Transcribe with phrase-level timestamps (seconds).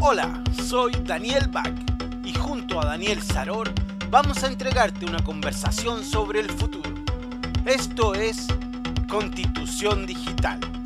[0.00, 1.74] Hola, soy Daniel Bach
[2.24, 3.68] y junto a Daniel Saror
[4.10, 6.88] vamos a entregarte una conversación sobre el futuro.
[7.64, 8.46] Esto es
[9.08, 10.77] Constitución Digital.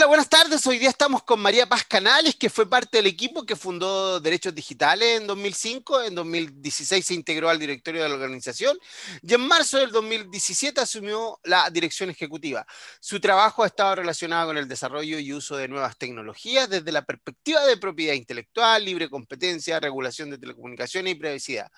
[0.00, 0.64] Hola, buenas tardes.
[0.64, 4.54] Hoy día estamos con María Paz Canales, que fue parte del equipo que fundó Derechos
[4.54, 6.04] Digitales en 2005.
[6.04, 8.78] En 2016 se integró al directorio de la organización
[9.22, 12.64] y en marzo del 2017 asumió la dirección ejecutiva.
[13.00, 17.02] Su trabajo ha estado relacionado con el desarrollo y uso de nuevas tecnologías desde la
[17.02, 21.72] perspectiva de propiedad intelectual, libre competencia, regulación de telecomunicaciones y privacidad.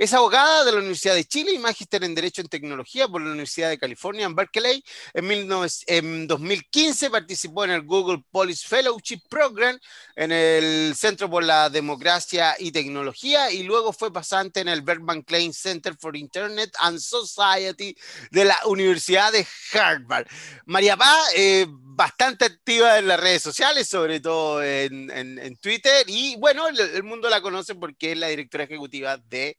[0.00, 3.28] Es abogada de la Universidad de Chile y magíster en Derecho en Tecnología por la
[3.28, 4.82] Universidad de California en Berkeley.
[5.12, 9.78] En, 2015 participó en el Google Policy Fellowship Program
[10.16, 15.20] en el Centro por la Democracia y Tecnología y luego fue pasante en el Bergman
[15.20, 17.94] Klein Center for Internet and Society
[18.30, 20.26] de la Universidad de Harvard.
[20.64, 26.68] María Paz, eh, bastante activa en las redes sociales, sobre todo en, Twitter, y bueno,
[26.68, 29.58] el mundo la conoce porque es la directora ejecutiva de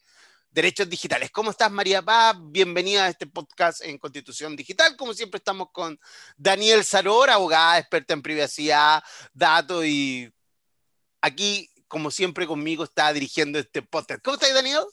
[0.52, 1.31] Derechos Digitales.
[1.31, 2.35] ¿Cómo estás, María Paz?
[2.38, 4.97] Bienvenida a este podcast en Constitución Digital.
[4.97, 5.97] Como siempre, estamos con
[6.35, 9.02] Daniel Saror, abogada, experta en privacidad,
[9.33, 10.30] datos y
[11.21, 14.21] aquí, como siempre, conmigo está dirigiendo este podcast.
[14.21, 14.83] ¿Cómo estás, Daniel?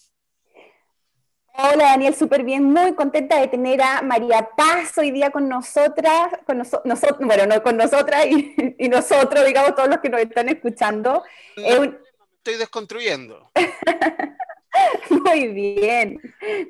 [1.60, 6.28] Hola Daniel, súper bien, muy contenta de tener a María Paz hoy día con nosotras,
[6.46, 11.24] con nosotros, bueno, no con nosotras y, nosotros, digamos, todos los que nos están escuchando.
[11.56, 13.50] Estoy desconstruyendo.
[15.10, 16.20] Muy bien,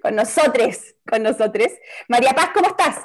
[0.02, 1.68] con nosotros, con nosotros.
[2.08, 3.04] María Paz, ¿cómo estás?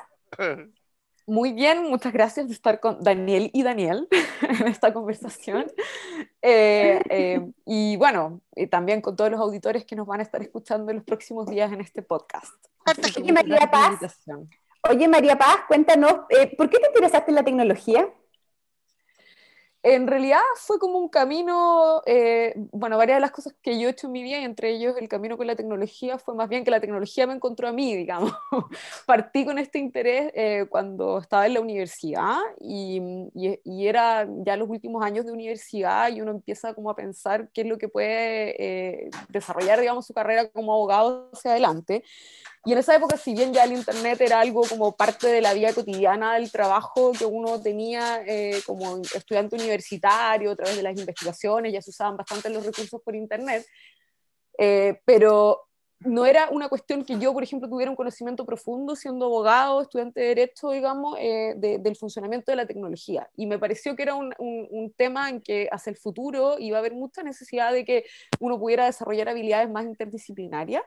[1.26, 4.08] Muy bien, muchas gracias de estar con Daniel y Daniel
[4.42, 5.72] en esta conversación.
[6.42, 10.92] Eh, eh, y bueno, también con todos los auditores que nos van a estar escuchando
[10.92, 12.54] en los próximos días en este podcast.
[13.18, 14.26] Oye, María Paz,
[14.90, 18.10] oye, María Paz, cuéntanos, eh, ¿por qué te interesaste en la tecnología?
[19.84, 23.92] En realidad fue como un camino, eh, bueno, varias de las cosas que yo he
[23.92, 26.64] hecho en mi vida, y entre ellos el camino con la tecnología, fue más bien
[26.64, 28.32] que la tecnología me encontró a mí, digamos.
[29.06, 33.02] Partí con este interés eh, cuando estaba en la universidad y,
[33.34, 37.62] y, era ya los últimos años de universidad y uno empieza como a pensar qué
[37.62, 42.04] es lo que puede eh, desarrollar, digamos, su carrera como abogado hacia adelante.
[42.66, 45.54] Y en esa época, si bien ya el Internet era algo como parte de la
[45.54, 50.98] vida cotidiana del trabajo que uno tenía eh, como estudiante universitario, a través de las
[50.98, 53.66] investigaciones, ya se usaban bastante los recursos por Internet,
[54.58, 55.68] eh, pero
[56.00, 60.22] no era una cuestión que yo, por ejemplo, tuviera un conocimiento profundo siendo abogado, estudiante
[60.22, 63.30] de derecho, digamos, eh, del funcionamiento de la tecnología.
[63.36, 66.80] Y me pareció que era un, un, tema en que hacia el futuro iba a
[66.80, 68.06] haber mucha necesidad de que
[68.40, 70.84] uno pudiera desarrollar habilidades más interdisciplinarias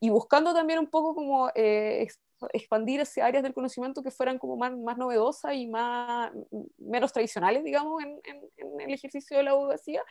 [0.00, 2.08] y buscando también un poco como eh,
[2.52, 6.32] expandir esas áreas del conocimiento que fueran como más, más novedosas y más,
[6.78, 10.02] menos tradicionales, digamos, en, en, el ejercicio de la abogacía,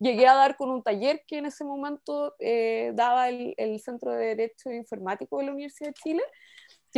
[0.00, 4.12] llegué a dar con un taller que en ese momento eh, daba el, el, Centro
[4.12, 6.22] de Derecho Informático de la Universidad de Chile,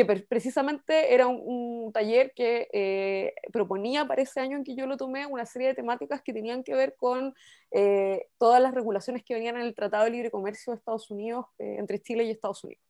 [0.05, 4.97] que precisamente era un, taller que eh, proponía para ese año en que yo lo
[4.97, 7.35] tomé una serie de temáticas que tenían que ver con
[8.39, 12.01] todas las regulaciones que venían en el Tratado de Libre Comercio de Estados Unidos, entre
[12.01, 12.88] Chile y Estados Unidos.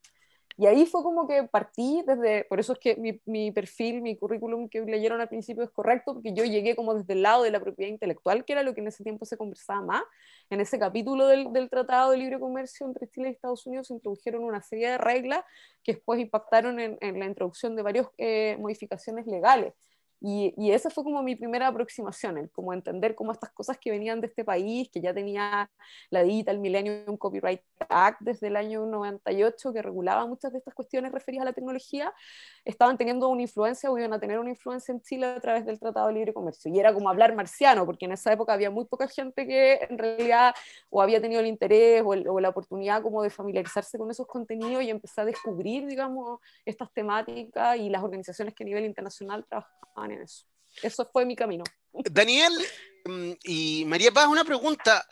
[0.61, 4.17] Y ahí fue como que partí desde, por eso es que mi, mi, perfil, mi
[4.17, 7.53] currículum que leyeron al principio es correcto, porque yo llegué como desde el lado de
[7.53, 10.03] la propiedad intelectual, que era lo que en ese tiempo se conversaba más.
[10.51, 13.95] En ese capítulo del, del Tratado de Libre Comercio entre Chile y Estados Unidos se
[13.95, 15.45] introdujeron una serie de reglas
[15.85, 19.75] que después impactaron en, en la introducción de varias eh, modificaciones legales.
[20.21, 23.91] Y, y, esa fue como mi primera aproximación, el como entender cómo estas cosas que
[23.93, 25.71] venían de este país, que ya tenía
[26.11, 31.13] la Digital Millennium Copyright Act desde el año 98, que regulaba muchas de estas cuestiones
[31.13, 32.13] referidas a la tecnología,
[32.65, 35.79] estaban teniendo una influencia o iban a tener una influencia en Chile a través del
[35.79, 36.73] Tratado de Libre Comercio.
[36.75, 39.99] Y era como hablar marciano, porque en esa época había muy poca gente que en
[39.99, 40.53] realidad
[40.91, 44.83] o había tenido el interés o, o la oportunidad como de familiarizarse con esos contenidos
[44.83, 50.08] y empezar a descubrir, digamos, estas temáticas y las organizaciones que a nivel internacional trabajaban
[50.11, 50.45] eso.
[51.13, 51.65] Fue mi camino.
[52.11, 52.53] Daniel
[53.05, 55.07] mm, y María Paz, una pregunta.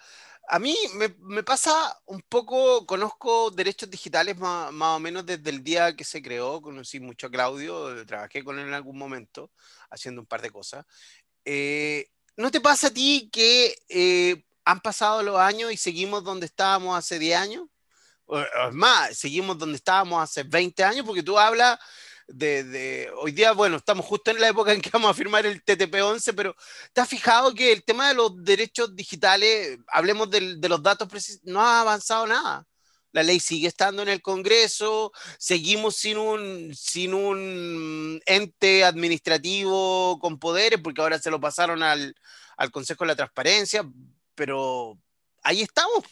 [0.48, 5.96] A mí me, pasa un poco, conozco derechos digitales más, o menos desde el día
[5.96, 9.50] que se creó, conocí mucho a Claudio, trabajé con él en algún momento
[9.90, 10.86] haciendo un par de cosas.
[11.44, 16.46] Eh, ¿No te pasa a ti que eh, han pasado los años y seguimos donde
[16.46, 17.64] estábamos hace 10 años?
[18.26, 18.40] O,
[18.72, 21.78] más, seguimos donde estábamos hace 20 años, porque tú hablas
[22.28, 25.64] de, hoy día, bueno, estamos justo en la época en que vamos a firmar el
[25.64, 26.56] TTP-11, pero
[26.92, 31.08] ¿te has fijado que el tema de los derechos digitales, hablemos de, de los datos
[31.08, 32.66] precisos, no ha avanzado nada?
[33.12, 40.38] La ley sigue estando en el Congreso, seguimos sin un, sin un ente administrativo con
[40.38, 42.14] poderes, porque ahora se lo pasaron al,
[42.58, 43.88] al Consejo de la Transparencia,
[44.34, 44.98] pero
[45.42, 46.04] ahí estamos.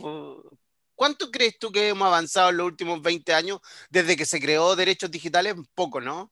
[0.94, 3.60] ¿Cuánto crees tú que hemos avanzado en los últimos 20 años
[3.90, 5.54] desde que se creó derechos digitales?
[5.74, 6.30] Poco, ¿no?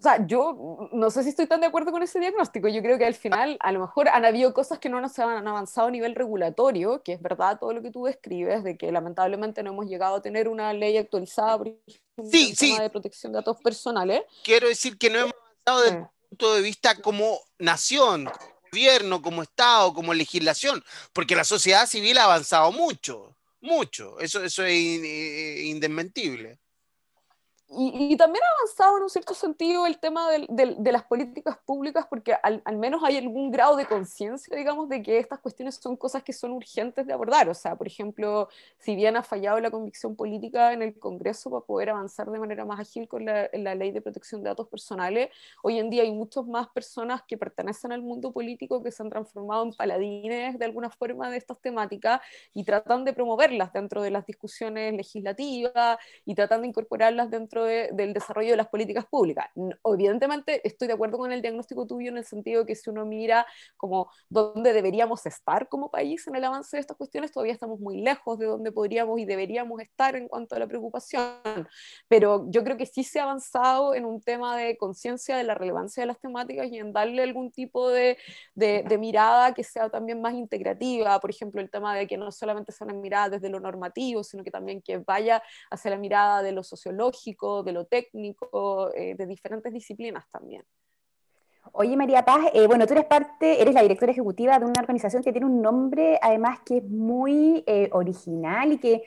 [0.00, 2.68] O sea, yo no sé si estoy tan de acuerdo con ese diagnóstico.
[2.68, 5.46] Yo creo que al final, a lo mejor han habido cosas que no nos han
[5.46, 9.62] avanzado a nivel regulatorio, que es verdad todo lo que tú describes, de que lamentablemente
[9.62, 12.78] no hemos llegado a tener una ley actualizada, por ejemplo, sí, sí.
[12.78, 14.22] de protección de datos personales.
[14.42, 15.34] Quiero decir que no hemos
[15.66, 20.82] avanzado desde el punto de vista como nación, como gobierno, como Estado, como legislación,
[21.12, 24.18] porque la sociedad civil ha avanzado mucho, mucho.
[24.20, 26.58] Eso, eso es indesmentible.
[27.72, 32.34] Y, también ha avanzado en un cierto sentido el tema de las políticas públicas porque
[32.34, 36.32] al, menos hay algún grado de conciencia, digamos, de que estas cuestiones son cosas que
[36.32, 37.48] son urgentes de abordar.
[37.48, 41.64] O sea, por ejemplo, si bien ha fallado la convicción política en el Congreso para
[41.64, 45.30] poder avanzar de manera más ágil con la, la ley de protección de datos personales,
[45.62, 49.10] hoy en día hay muchas más personas que pertenecen al mundo político que se han
[49.10, 52.20] transformado en paladines de alguna forma de estas temáticas
[52.52, 58.12] y tratan de promoverlas dentro de las discusiones legislativas y tratan de incorporarlas dentro del
[58.12, 59.46] desarrollo de las políticas públicas.
[59.84, 63.46] Evidentemente estoy de acuerdo con el diagnóstico tuyo en el sentido que si uno mira
[63.76, 68.00] como dónde deberíamos estar como país en el avance de estas cuestiones, todavía estamos muy
[68.00, 71.68] lejos de donde podríamos y deberíamos estar en cuanto a la preocupación.
[72.08, 75.54] Pero yo creo que sí se ha avanzado en un tema de conciencia de la
[75.54, 78.18] relevancia de las temáticas y en darle algún tipo de,
[78.54, 81.18] de, de mirada que sea también más integrativa.
[81.20, 84.44] Por ejemplo, el tema de que no solamente sea una mirada desde lo normativo, sino
[84.44, 89.26] que también que vaya hacia la mirada de lo sociológico, de lo técnico, eh, de
[89.26, 90.62] diferentes disciplinas también.
[91.72, 95.22] Oye, María Paz, eh, bueno, tú eres parte, eres la directora ejecutiva de una organización
[95.22, 99.02] que tiene un nombre, además, que es muy eh, original y que,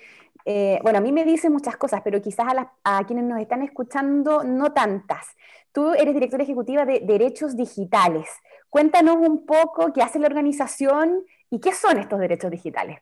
[0.84, 4.44] bueno, a mí me dice muchas cosas, pero quizás a, a, quienes nos están escuchando
[4.44, 5.25] no tantas.
[5.72, 8.30] Tú eres directora ejecutiva de Derechos Digitales.
[8.69, 13.00] Cuéntanos un poco qué hace la organización y qué son estos derechos digitales.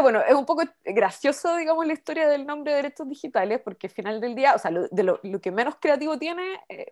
[0.00, 3.92] Bueno, es un poco gracioso, digamos, la historia del nombre de derechos digitales, porque al
[3.92, 6.86] final del día, o sea, lo, de lo, que menos creativo tiene eh,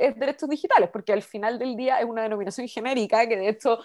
[0.00, 3.78] es derechos digitales, porque al final del día es una denominación genérica que, de hecho,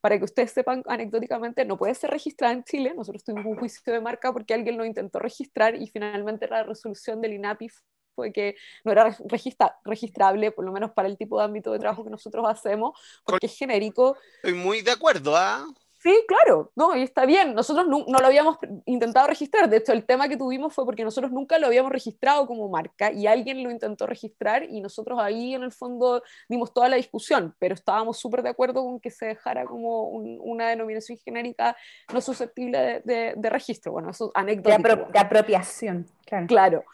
[0.00, 2.94] para que ustedes sepan anecdóticamente, no puede ser registrada en Chile.
[2.94, 7.20] Nosotros tuvimos un juicio de marca porque alguien lo intentó registrar y finalmente la resolución
[7.20, 7.68] del INAPI
[8.14, 11.80] fue que no era registra registrable, por lo menos para el tipo de ámbito de
[11.80, 14.16] trabajo que nosotros hacemos, porque es genérico.
[14.36, 15.66] Estoy muy de acuerdo, ¿ah?
[16.04, 17.54] Sí, claro, no, y está bien.
[17.54, 19.70] Nosotros no, lo habíamos intentado registrar.
[19.70, 23.10] De hecho, el tema que tuvimos fue porque nosotros nunca lo habíamos registrado como marca
[23.10, 27.54] y alguien lo intentó registrar y nosotros ahí en el fondo dimos toda la discusión,
[27.58, 31.74] pero estábamos súper de acuerdo con que se dejara como una denominación genérica
[32.12, 33.92] no susceptible de, registro.
[33.92, 35.10] Bueno, eso es anecdótico.
[35.10, 36.46] De, apropiación, claro.
[36.46, 36.84] Claro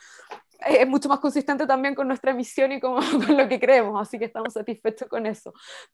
[0.66, 2.94] es mucho más consistente también con nuestra misión y con,
[3.26, 5.52] con, lo que creemos, así que estamos satisfechos con eso.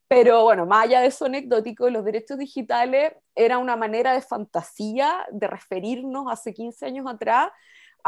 [0.09, 5.27] Pero bueno, más allá de eso anecdótico, los derechos digitales era una manera de fantasía
[5.31, 7.51] de referirnos hace 15 años atrás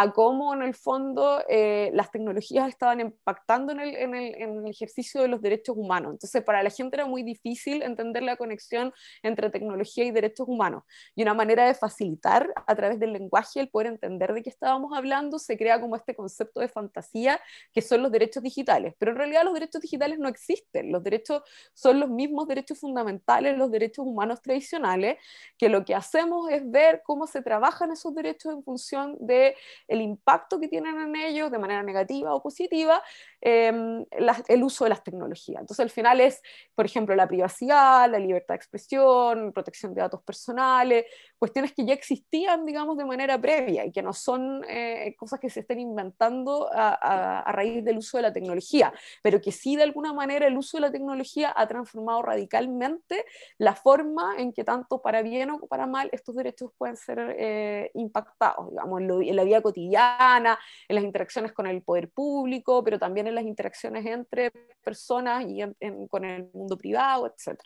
[0.00, 4.58] a cómo en el fondo eh, las tecnologías estaban impactando en el, en, el, en
[4.58, 6.12] el, ejercicio de los derechos humanos.
[6.12, 8.92] Entonces, para la gente era muy difícil entender la conexión
[9.24, 10.84] entre tecnología y derechos humanos.
[11.16, 14.96] Y una manera de facilitar a través del lenguaje el poder entender de qué estábamos
[14.96, 17.40] hablando, se crea como este concepto de fantasía
[17.72, 18.94] que son los derechos digitales.
[19.00, 20.92] Pero en realidad los derechos digitales no existen.
[20.92, 21.42] Los derechos
[21.74, 25.18] son los mismos derechos fundamentales, los derechos humanos tradicionales,
[25.56, 29.56] que lo que hacemos es ver cómo se trabajan esos derechos en función de
[29.88, 33.02] el impacto que tienen en ellos de manera negativa o positiva
[33.40, 34.04] em,
[34.48, 35.60] el uso de las tecnologías.
[35.60, 36.40] Entonces, al final es,
[36.74, 41.06] por ejemplo, la privacidad, la libertad de expresión, protección de datos personales,
[41.38, 45.50] cuestiones que ya existían, digamos, de manera previa y que no son eh, cosas que
[45.50, 48.92] se estén inventando a, raíz del uso de la tecnología,
[49.22, 53.24] pero que sí, de alguna manera, el uso de la tecnología ha transformado radicalmente
[53.58, 57.90] la forma en que tanto para bien o para mal estos derechos pueden ser eh,
[57.94, 63.26] impactados, digamos, en, la vida cotidiana, en las interacciones con el poder público, pero también
[63.26, 64.50] en las interacciones entre
[64.82, 65.60] personas y
[66.08, 67.60] con el mundo privado, etc.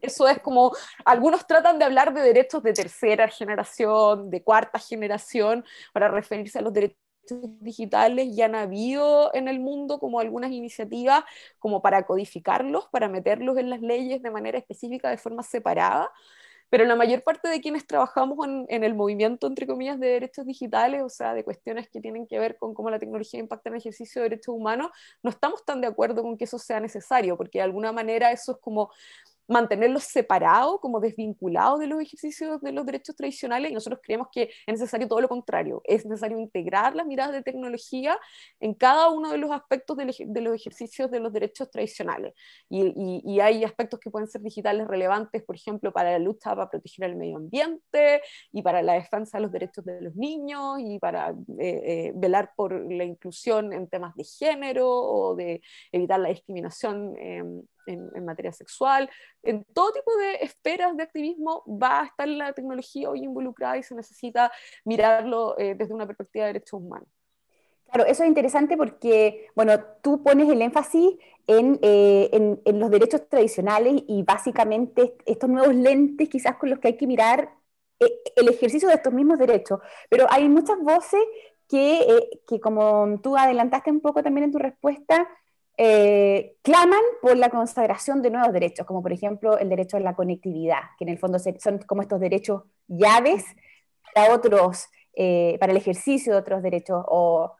[0.00, 0.72] Eso es como,
[1.04, 6.62] algunos tratan de hablar de derechos de tercera generación, de cuarta generación, para referirse a
[6.62, 6.98] los derechos
[7.60, 11.24] digitales y han habido en el mundo como algunas iniciativas
[11.58, 16.10] como para codificarlos, para meterlos en las leyes de manera específica, de forma separada,
[16.68, 20.46] pero la mayor parte de quienes trabajamos en, en, el movimiento, entre comillas, de derechos
[20.46, 23.76] digitales, o sea, de cuestiones que tienen que ver con cómo la tecnología impacta en
[23.76, 24.90] el ejercicio de derechos humanos,
[25.22, 28.52] no estamos tan de acuerdo con que eso sea necesario, porque de alguna manera eso
[28.52, 28.90] es como
[29.48, 34.50] mantenerlos separados, como desvinculados de los ejercicios de los derechos tradicionales, y nosotros creemos que
[34.66, 38.18] es necesario todo lo contrario, es necesario integrar las miradas de tecnología
[38.60, 42.34] en cada uno de los aspectos de, los ejercicios de los derechos tradicionales.
[42.68, 46.68] Y, y, hay aspectos que pueden ser digitales relevantes, por ejemplo, para la lucha para
[46.68, 48.22] proteger el medio ambiente
[48.52, 52.52] y para la defensa de los derechos de los niños y para eh, eh, velar
[52.56, 55.60] por la inclusión en temas de género o de
[55.92, 57.16] evitar la discriminación.
[57.18, 59.08] Em, en, materia sexual,
[59.42, 63.82] en todo tipo de esferas de activismo va a estar la tecnología hoy involucrada y
[63.82, 64.52] se necesita
[64.84, 67.08] mirarlo eh, desde una perspectiva de derechos humanos.
[67.86, 71.16] Claro, eso es interesante porque, bueno, tú pones el énfasis
[71.46, 76.80] en, eh, en, en, los derechos tradicionales y básicamente estos nuevos lentes quizás con los
[76.80, 77.48] que hay que mirar
[78.00, 79.78] eh, el ejercicio de estos mismos derechos,
[80.10, 81.20] pero hay muchas voces
[81.68, 85.28] que, que como tú adelantaste un poco también en tu respuesta,
[85.78, 90.14] eh, claman por la consagración de nuevos derechos, como por ejemplo el derecho a la
[90.14, 93.44] conectividad, que en el fondo son como estos derechos llaves
[94.14, 97.56] para otros, eh, para el ejercicio de otros derechos, o,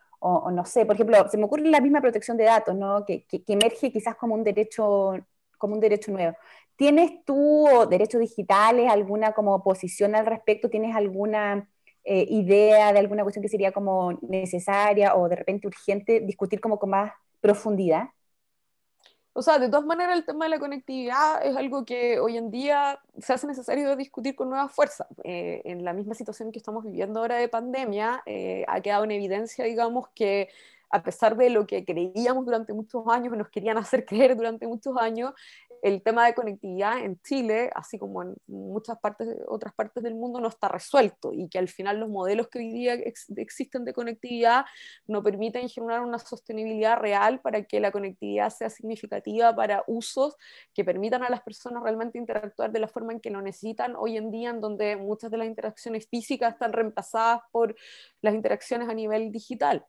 [0.51, 3.05] no sé, por ejemplo, se me ocurre la misma protección de datos, ¿no?
[3.05, 5.15] que, emerge quizás como un derecho
[5.59, 6.37] como un derecho nuevo.
[6.77, 10.69] ¿Tienes tú derechos digitales, alguna como posición al respecto?
[10.69, 11.69] ¿Tienes alguna
[12.05, 16.79] eh, idea de alguna cuestión que sería como necesaria o de repente urgente discutir como
[16.79, 17.13] con más
[17.47, 18.09] profundidad?
[19.33, 22.51] O sea, de todas maneras el tema de la conectividad es algo que hoy en
[22.51, 25.07] día se hace necesario discutir con nueva fuerza.
[25.25, 29.11] Eh, en la misma situación que estamos viviendo ahora de pandemia, eh, ha quedado en
[29.11, 30.49] evidencia, digamos, que
[30.89, 34.97] a pesar de lo que creíamos durante muchos años, nos querían hacer creer durante muchos
[34.97, 35.35] años,
[35.87, 40.41] el tema de conectividad en Chile, así como en muchas partes, otras partes del mundo,
[40.41, 44.65] no está resuelto y que al final los modelos que hoy día existen de conectividad
[45.07, 50.35] no permiten generar una sostenibilidad real para que la conectividad sea significativa para usos
[50.75, 54.17] que permitan a las personas realmente interactuar de la forma en que lo necesitan hoy
[54.17, 57.77] en día, en donde muchas de las interacciones físicas están reemplazadas por
[58.23, 59.87] las interacciones a nivel digital.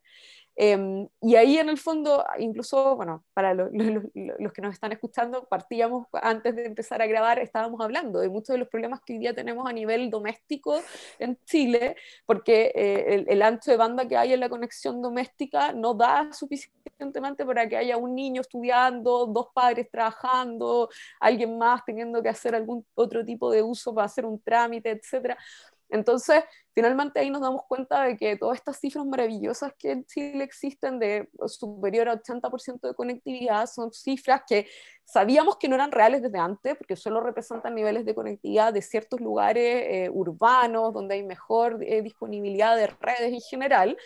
[0.60, 6.08] Em, y ahí en el fondo, incluso, bueno, para los que nos están escuchando, partíamos
[6.12, 9.32] antes de empezar a grabar, estábamos hablando de muchos de los problemas que hoy día
[9.32, 10.80] tenemos a nivel doméstico
[11.20, 11.94] en Chile,
[12.26, 17.46] porque eh, el, ancho de banda que hay en la conexión doméstica no da suficientemente
[17.46, 20.88] para que haya un niño estudiando, dos padres trabajando,
[21.20, 25.38] alguien más teniendo que hacer algún otro tipo de uso para hacer un trámite, etcétera.
[25.90, 30.44] Entonces, finalmente ahí nos damos cuenta de que todas estas cifras maravillosas que en Chile
[30.44, 34.66] existen de superior a 80% de conectividad son cifras que
[35.04, 39.20] sabíamos que no eran reales desde antes, porque solo representan niveles de conectividad de ciertos
[39.20, 43.96] lugares eh, urbanos, donde hay mejor eh, disponibilidad de redes en general,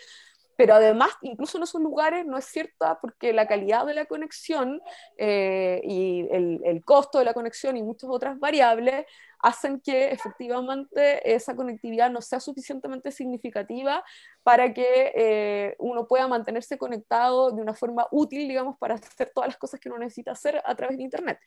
[0.55, 4.81] pero además, incluso en esos lugares no es cierta porque la calidad de la conexión
[5.17, 9.05] eh, y el, el, costo de la conexión y muchas otras variables
[9.43, 14.03] hacen que efectivamente esa conectividad no sea suficientemente significativa
[14.41, 19.49] para que eh, uno pueda mantenerse conectado de una forma útil, digamos, para hacer todas
[19.49, 21.39] las cosas que uno necesita hacer a través de Internet.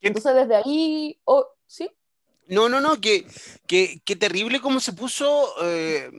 [0.00, 1.90] Entonces, desde ahí, oh, ¿sí?
[2.46, 3.26] No, no, no, que,
[3.66, 5.52] que, que terrible cómo se puso...
[5.62, 6.10] Eh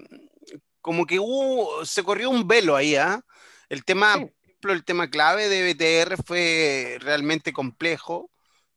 [0.81, 3.23] como que hubo, se corrió un velo ahí, ¿ah?
[3.69, 4.15] El tema,
[4.61, 8.29] el tema clave de BTR fue realmente complejo.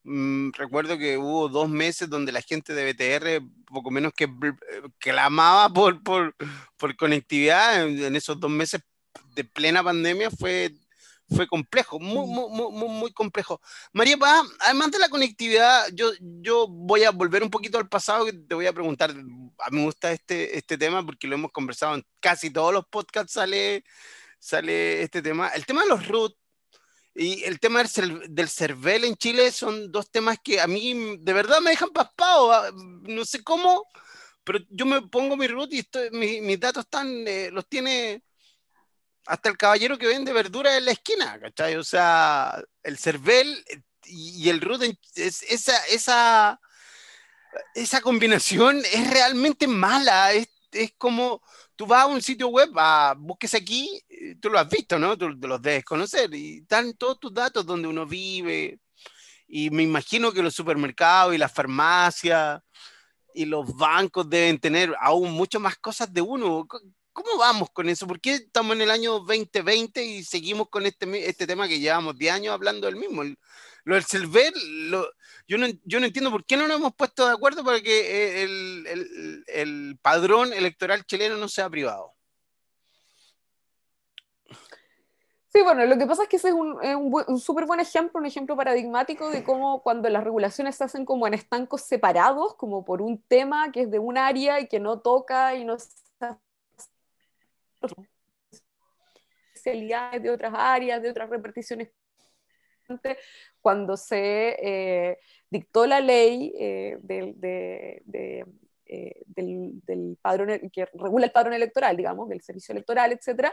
[0.05, 4.29] Mm, recuerdo que hubo dos meses donde la gente de BTR poco menos que
[4.99, 6.37] clamaba por, por,
[6.77, 7.87] por conectividad.
[7.87, 8.83] En, esos dos meses
[9.35, 10.75] de plena pandemia fue
[11.35, 13.61] fue complejo, muy, muy, muy, muy complejo.
[13.95, 18.29] María Paz, además de la conectividad, yo, yo voy a volver un poquito al pasado
[18.29, 21.51] y te voy a preguntar, a mí me gusta este, este tema porque lo hemos
[21.51, 23.85] conversado en casi todos los podcasts, sale,
[24.39, 25.49] sale este tema.
[25.49, 26.37] El tema de los root
[27.15, 31.61] y el tema del, CERVEL en Chile son dos temas que a mí de verdad
[31.61, 33.87] me dejan paspado, ah, no sé cómo,
[34.43, 38.23] pero yo me pongo mi root y estoy, mis datos están, eh, los tiene
[39.27, 41.77] hasta el caballero que vende verduras en la esquina, ¿cachai?
[41.77, 43.65] O sea, el cervel
[44.07, 44.83] y el root,
[45.15, 46.61] es, esa, esa,
[47.75, 50.33] esa combinación es realmente mala.
[50.33, 51.43] Es, es, como
[51.77, 53.89] tú vas a un sitio web, a, busques aquí,
[54.41, 55.17] tú lo has visto, ¿no?
[55.17, 58.79] Tú, los debes conocer y están todos tus datos donde uno vive.
[59.47, 62.63] Y me imagino que los supermercados y las farmacias
[63.35, 66.67] y los bancos deben tener aún mucho más cosas de uno.
[67.13, 68.07] ¿Cómo vamos con eso?
[68.07, 72.17] ¿Por qué estamos en el año 2020 y seguimos con este, este tema que llevamos
[72.17, 73.23] 10 años hablando del mismo?
[73.85, 74.55] lo del CERVEL,
[75.47, 78.01] yo, no, yo no entiendo por qué no nos hemos puesto de acuerdo para que
[78.01, 82.15] eh, el, el, el padrón electoral chileno no sea privado.
[85.55, 88.27] Sí, bueno, lo que pasa es que ese es un, un, súper buen ejemplo, un
[88.27, 93.01] ejemplo paradigmático de cómo cuando las regulaciones se hacen como en estancos separados, como por
[93.01, 95.77] un tema que es de un área y que no toca y no
[99.55, 101.91] especialidades de otras áreas, de otras reparticiones.
[103.61, 105.19] Cuando se eh,
[105.51, 108.45] dictó la ley eh, de,
[108.87, 113.53] eh, del, del, padrón que regula el padrón electoral, digamos, del servicio electoral, etcétera,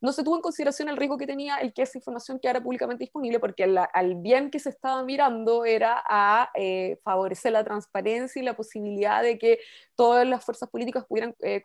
[0.00, 3.04] no se tuvo en consideración el riesgo que tenía el que esa información quedara públicamente
[3.04, 8.44] disponible, porque al bien que se estaba mirando era a eh, favorecer la transparencia y
[8.44, 9.58] la posibilidad de que
[9.94, 11.60] todas las fuerzas políticas pudieran eh,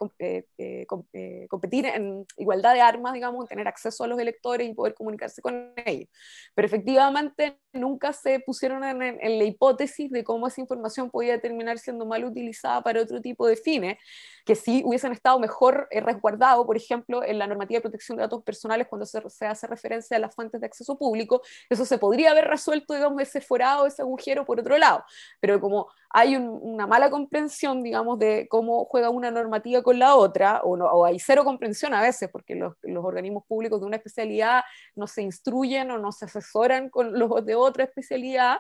[0.57, 0.85] eh,
[1.47, 5.73] competir en igualdad de armas, digamos, tener acceso a los electores y poder comunicarse con
[5.85, 6.09] ellos.
[6.53, 11.79] Pero efectivamente nunca se pusieron en, en la hipótesis de cómo esa información podía terminar
[11.79, 13.97] siendo mal utilizada para otro tipo de fines,
[14.45, 18.43] que sí hubiesen estado mejor resguardados, por ejemplo, en la normativa de protección de datos
[18.43, 22.45] personales cuando se, hace referencia a las fuentes de acceso público, eso se podría haber
[22.45, 25.03] resuelto, digamos, ese forado, ese agujero por otro lado.
[25.39, 30.61] Pero como hay una mala comprensión, digamos, de cómo juega una normativa con la otra,
[30.63, 34.63] o, hay cero comprensión a veces, porque los, los, organismos públicos de una especialidad
[34.95, 38.59] no se instruyen o no se asesoran con los de otra especialidad,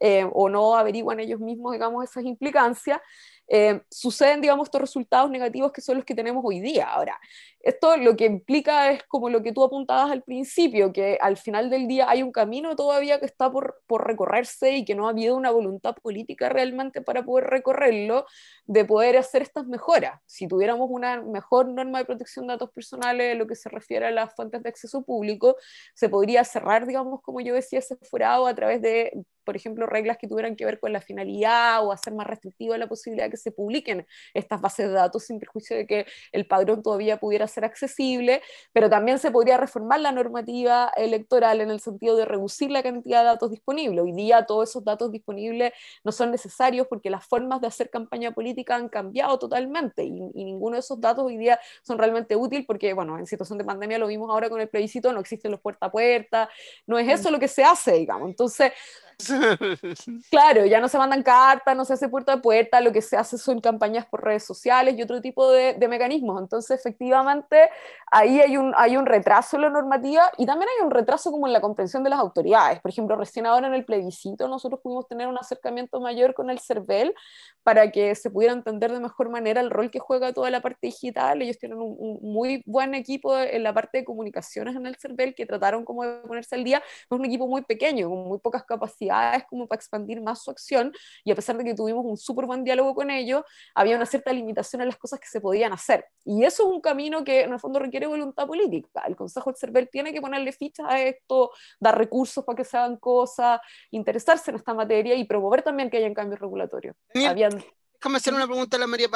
[0.00, 3.00] eh, o no averiguan ellos mismos, digamos, esas implicancias.
[3.46, 6.86] Eh, suceden, digamos, estos resultados negativos que son los que tenemos hoy día.
[6.86, 7.18] Ahora,
[7.60, 11.70] esto lo que implica es como lo que tú apuntabas al principio, que al final
[11.70, 15.10] del día hay un camino todavía que está por, por recorrerse y que no ha
[15.10, 18.26] habido una voluntad política realmente para poder recorrerlo,
[18.66, 20.20] de poder hacer estas mejoras.
[20.26, 24.06] Si tuviéramos una mejor norma de protección de datos personales en lo que se refiere
[24.06, 25.56] a las fuentes de acceso público,
[25.94, 30.18] se podría cerrar, digamos, como yo decía, ese forado a través de por ejemplo, reglas
[30.18, 33.36] que tuvieran que ver con la finalidad o hacer más restrictiva la posibilidad de que
[33.36, 37.64] se publiquen estas bases de datos sin perjuicio de que el padrón todavía pudiera ser
[37.64, 42.82] accesible, pero también se podría reformar la normativa electoral en el sentido de reducir la
[42.82, 44.00] cantidad de datos disponibles.
[44.02, 45.72] Hoy día todos esos datos disponibles
[46.02, 50.10] no son necesarios porque las formas de hacer campaña política han cambiado totalmente y,
[50.44, 53.98] ninguno de esos datos hoy día son realmente útiles porque, bueno, en situación de pandemia
[53.98, 56.48] lo vimos ahora con el plebiscito, no existen los puerta a puerta,
[56.86, 58.28] no es eso lo que se hace, digamos.
[58.28, 58.72] Entonces,
[60.30, 63.16] claro, ya no se mandan cartas, no se hace puerta a puerta, lo que se
[63.16, 66.40] hace son campañas por redes sociales y otro tipo de, mecanismos.
[66.40, 67.70] Entonces, efectivamente,
[68.10, 71.46] ahí hay un, hay un retraso en la normativa y también hay un retraso como
[71.46, 72.80] en la comprensión de las autoridades.
[72.80, 76.58] Por ejemplo, recién ahora en el plebiscito nosotros pudimos tener un acercamiento mayor con el
[76.58, 77.14] CERVEL
[77.62, 80.86] para que se pudiera entender de mejor manera el rol que juega toda la parte
[80.86, 81.42] digital.
[81.42, 85.34] Ellos tienen un, un muy buen equipo en la parte de comunicaciones en el CERVEL
[85.34, 86.78] que trataron como de ponerse al día.
[86.78, 90.50] Es un equipo muy pequeño, con muy pocas capacidades es como para expandir más su
[90.50, 90.92] acción
[91.24, 93.42] y a pesar de que tuvimos un súper buen diálogo con ellos,
[93.74, 96.06] había una cierta limitación en las cosas que se podían hacer.
[96.24, 99.02] Y eso es un camino que en el fondo requiere voluntad política.
[99.06, 102.76] El Consejo del CERVEL tiene que ponerle fichas a esto, dar recursos para que se
[102.76, 106.96] hagan cosas, interesarse en esta materia y promover también que haya cambios regulatorios.
[107.26, 107.62] Habían
[108.04, 109.08] déjame hacer una pregunta a la María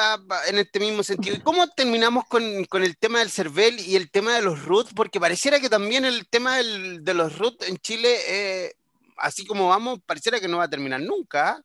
[0.48, 1.36] en este mismo sentido.
[1.36, 4.94] ¿Y cómo terminamos con, con, el tema del CERVEL y el tema de los RUT?
[4.94, 8.72] Porque pareciera que también el tema del, de los RUT en Chile eh,
[9.18, 11.62] así como vamos, pareciera que no va a terminar nunca.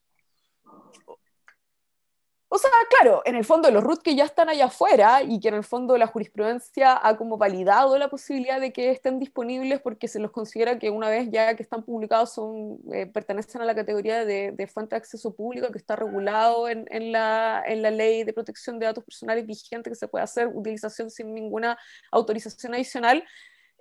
[2.55, 5.47] O sea, claro, en el fondo los RUT que ya están allá afuera y que
[5.47, 10.07] en el fondo la jurisprudencia ha como validado la posibilidad de que estén disponibles porque
[10.07, 13.73] se los considera que una vez ya que están publicados son, eh, pertenecen a la
[13.73, 18.23] categoría de, fuente de acceso público que está regulado en, en, la, en la ley
[18.23, 21.75] de protección de datos personales vigente que se puede hacer utilización sin ninguna
[22.11, 23.23] autorización adicional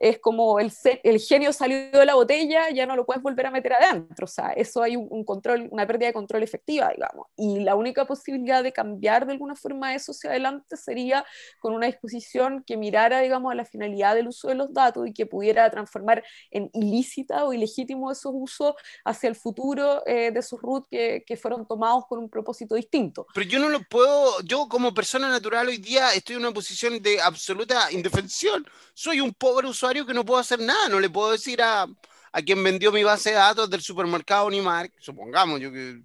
[0.03, 0.73] es como el,
[1.05, 4.25] el genio salió de la botella, ya no lo puedes volver a meter adentro.
[4.25, 7.29] O sea, eso hay un, control, una pérdida de control efectiva, digamos.
[7.37, 11.25] Y la única posibilidad de cambiar de alguna forma eso hacia adelante sería
[11.61, 15.13] con una disposición que mirara, digamos, a la finalidad del uso de los datos y
[15.13, 18.75] que pudiera transformar en ilícita o ilegítimo esos usos
[19.05, 23.27] hacia el futuro eh, de esos root que, que fueron tomados con un propósito distinto.
[23.33, 27.01] Pero yo no lo puedo, yo como persona natural hoy día estoy en una posición
[27.01, 28.67] de absoluta indefensión.
[28.95, 31.87] Soy un pobre usuario que no puedo hacer nada, no le puedo decir a,
[32.33, 36.01] a quien vendió mi base de datos del supermercado Unimar, supongamos yo que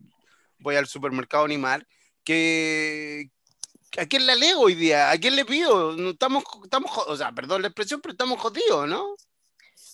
[0.60, 1.86] voy al supermercado Unimar,
[2.24, 3.30] que,
[3.98, 5.12] ¿a quién le alego hoy día?
[5.12, 5.96] ¿A quién le pido?
[5.96, 9.16] No, estamos, estamos, o sea, perdón la expresión, pero estamos jodidos, ¿no?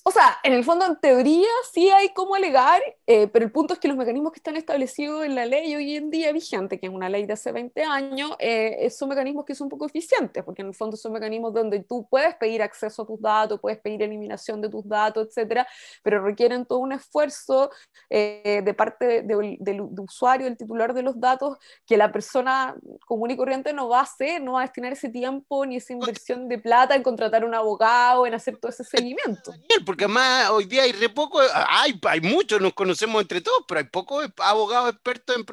[0.05, 3.73] O sea, en el fondo, en teoría, sí hay cómo alegar, eh, pero el punto
[3.73, 6.87] es que los mecanismos que están establecidos en la ley hoy en día vigente, que
[6.87, 10.43] es una ley de hace 20 años, eh, son mecanismos que son un poco eficientes,
[10.43, 13.79] porque en el fondo son mecanismos donde tú puedes pedir acceso a tus datos, puedes
[13.79, 15.65] pedir eliminación de tus datos, etcétera,
[16.03, 17.71] pero requieren todo un esfuerzo
[18.09, 23.37] eh, de parte del usuario, del titular de los datos, que la persona común y
[23.37, 26.57] corriente no va a hacer, no va a destinar ese tiempo ni esa inversión de
[26.57, 29.53] plata en contratar un abogado, en hacer todo ese seguimiento
[29.93, 33.79] porque además hoy día hay re poco, hay, hay muchos, nos conocemos entre todos, pero
[33.79, 35.45] hay pocos abogados expertos en,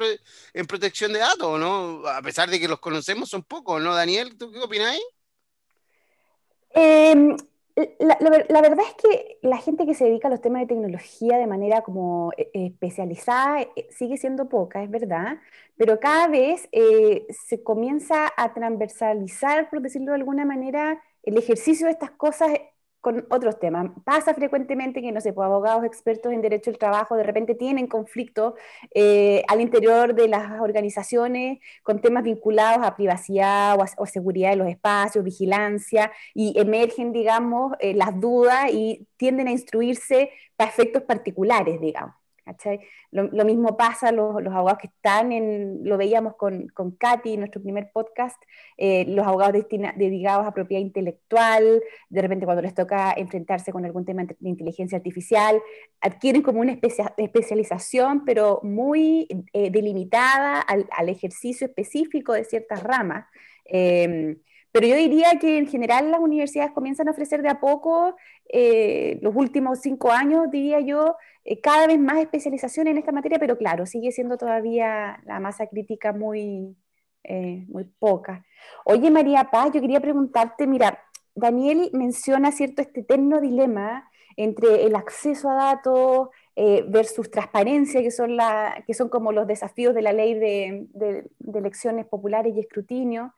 [0.55, 2.07] en protección de datos, ¿no?
[2.07, 4.35] A pesar de que los conocemos, son pocos, ¿no, Daniel?
[4.39, 4.97] ¿Tú qué opinas?
[6.73, 7.35] Eh,
[7.99, 11.45] la, verdad es que la gente que se dedica a los temas de tecnología de
[11.45, 15.37] manera como eh, especializada eh, sigue siendo poca, es verdad,
[15.77, 21.85] pero cada vez eh, se comienza a transversalizar, por decirlo de alguna manera, el ejercicio
[21.85, 22.49] de estas cosas
[23.01, 23.91] con otros temas.
[24.05, 27.87] Pasa frecuentemente que, no sé, pues, abogados expertos en derecho del trabajo de repente tienen
[27.87, 28.53] conflictos
[28.93, 34.67] eh, al interior de las organizaciones con temas vinculados a privacidad o, seguridad de los
[34.67, 41.81] espacios, vigilancia, y emergen, digamos, eh, las dudas y tienden a instruirse para efectos particulares,
[41.81, 42.20] digamos.
[43.11, 47.39] Lo, mismo pasa los, los, abogados que están en, lo veíamos con, con Katy en
[47.41, 48.41] nuestro primer podcast,
[48.77, 49.53] eh, los abogados
[49.95, 54.97] dedicados a propiedad intelectual, de repente cuando les toca enfrentarse con algún tema de inteligencia
[54.97, 55.61] artificial,
[56.01, 56.77] adquieren como una
[57.17, 63.25] especialización, pero muy eh, delimitada al, al, ejercicio específico de ciertas ramas.
[63.65, 64.37] Em,
[64.71, 68.15] pero yo diría que en general las universidades comienzan a ofrecer de a poco,
[68.49, 73.39] eh, los últimos cinco años, diría yo, eh, cada vez más especialización en esta materia,
[73.39, 76.77] pero claro, sigue siendo todavía la masa crítica muy,
[77.23, 78.45] eh, muy poca.
[78.85, 81.03] Oye, María Paz, yo quería preguntarte, mira,
[81.35, 86.29] Daniel menciona, ¿cierto?, este eterno dilema entre el acceso a datos
[86.87, 92.05] versus transparencia, que son, la, que son como los desafíos de la ley de, elecciones
[92.05, 93.33] populares y escrutinio.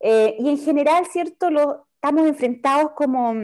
[0.00, 1.50] Eh, y en general, ¿cierto?
[1.50, 3.34] Lo, estamos enfrentados como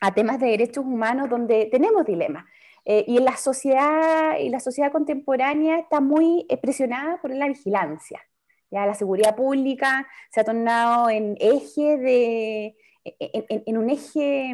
[0.00, 2.44] a temas de derechos humanos donde tenemos dilemas.
[2.84, 8.20] Eh, y en la sociedad, y la sociedad contemporánea está muy presionada por la vigilancia.
[8.70, 14.50] Ya la seguridad pública se ha tornado en eje de, en, un eje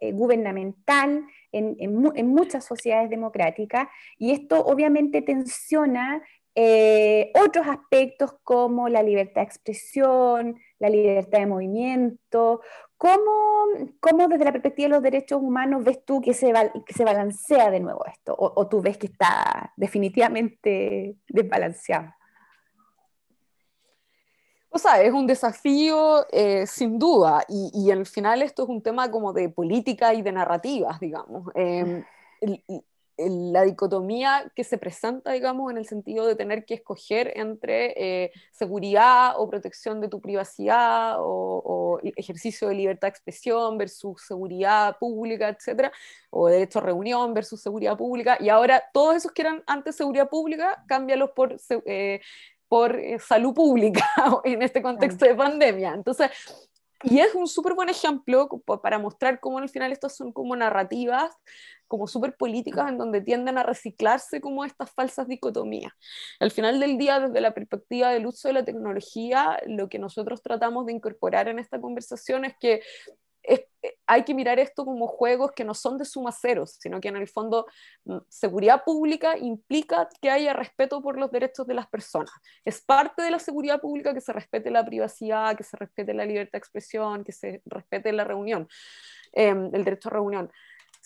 [0.00, 6.22] eh, gubernamental en, en, muchas sociedades democráticas y esto obviamente tensiona
[6.58, 12.62] eh, otros aspectos como la libertad de expresión, la libertad de movimiento.
[12.96, 13.66] ¿Cómo,
[14.00, 16.54] cómo desde la perspectiva de los derechos humanos ves tú que se,
[16.86, 18.34] que se balancea de nuevo esto?
[18.38, 22.10] O, tú ves que está definitivamente desbalanceado?
[24.70, 28.82] O sea, es un desafío eh, sin duda, y, y, al final esto es un
[28.82, 31.50] tema como de política y de narrativas, digamos.
[31.54, 32.02] Eh,
[33.18, 38.32] la dicotomía que se presenta, digamos, en el sentido de tener que escoger entre eh,
[38.52, 45.48] seguridad o protección de tu privacidad o, ejercicio de libertad de expresión versus seguridad pública,
[45.48, 45.90] etcétera,
[46.30, 50.28] o derecho a reunión versus seguridad pública, y ahora todos esos que eran antes seguridad
[50.28, 52.20] pública, cámbialos por, eh,
[52.68, 54.04] por eh, salud pública
[54.44, 55.94] en este contexto de pandemia.
[55.94, 56.30] Entonces,
[57.02, 58.48] y es un súper buen ejemplo
[58.82, 61.30] para mostrar cómo al final estas son como narrativas
[61.86, 65.92] como súper políticas en donde tienden a reciclarse como estas falsas dicotomías.
[66.40, 70.42] Al final del día, desde la perspectiva del uso de la tecnología, lo que nosotros
[70.42, 72.80] tratamos de incorporar en esta conversación es que
[73.48, 73.68] eh,
[74.06, 77.16] hay que mirar esto como juegos que no son de suma ceros, sino que en
[77.16, 77.66] el fondo
[78.04, 82.32] mm, seguridad pública implica que haya respeto por los derechos de las personas.
[82.64, 86.24] Es parte de la seguridad pública que se respete la privacidad, que se respete la
[86.24, 88.68] libertad de expresión, que se respete la reunión,
[89.32, 90.50] em, el derecho a reunión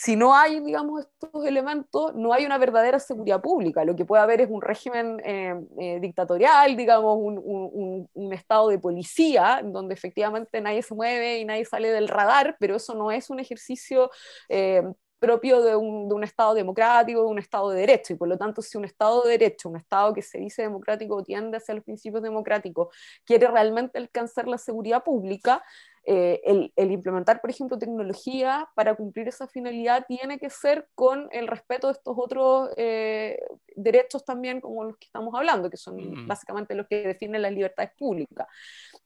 [0.03, 3.85] si no hay, digamos, estos elementos, no hay una verdadera seguridad pública.
[3.85, 9.61] Lo que puede haber es un régimen eh, eh, dictatorial, digamos, un, estado de policía,
[9.63, 13.41] donde efectivamente nadie se mueve y nadie sale del radar, pero eso no es un
[13.41, 14.11] ejercicio
[14.49, 14.83] eh,
[15.19, 18.15] propio de un, de un, Estado democrático, de un Estado de derecho.
[18.15, 21.23] Y por lo tanto, si un Estado de derecho, un Estado que se dice democrático,
[21.23, 22.89] tiende hacia los principios democráticos,
[23.27, 25.63] quiere realmente alcanzar la seguridad pública,
[26.13, 31.47] eh, el, implementar, por ejemplo, tecnología para cumplir esa finalidad tiene que ser con el
[31.47, 33.39] respeto de estos otros eh,
[33.77, 37.93] derechos también como los que estamos hablando, que son básicamente los que definen las libertades
[37.97, 38.49] públicas.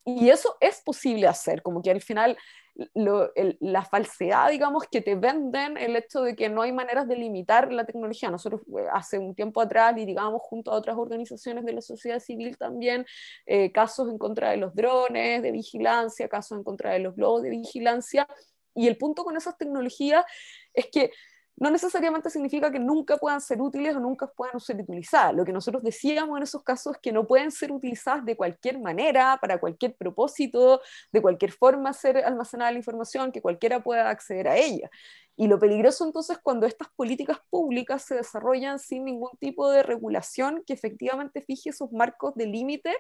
[0.03, 2.39] Y eso es posible hacer, como que al final
[2.75, 7.73] la falsedad, digamos, que te venden el hecho de que no hay maneras de limitar
[7.73, 8.31] la tecnología.
[8.31, 12.57] Nosotros eh, hace un tiempo atrás digamos junto a otras organizaciones de la sociedad civil
[12.59, 13.07] también
[13.47, 17.43] eh, casos en contra de los drones de vigilancia, casos en contra de los globos
[17.43, 18.27] de vigilancia.
[18.75, 20.25] Y el punto con esas tecnologías
[20.73, 21.13] es que
[21.57, 25.35] no necesariamente significa que nunca puedan ser útiles o nunca puedan ser utilizadas.
[25.35, 28.79] Lo que nosotros decíamos en esos casos es que no pueden ser utilizadas de cualquier
[28.81, 30.81] manera, para cualquier propósito,
[31.13, 34.91] de cualquier forma ser almacenada la información, que cualquiera pueda acceder a ella.
[35.37, 40.63] Y lo peligroso entonces cuando estas políticas públicas se desarrollan sin ningún tipo de regulación
[40.65, 42.95] que efectivamente fije esos marcos de límite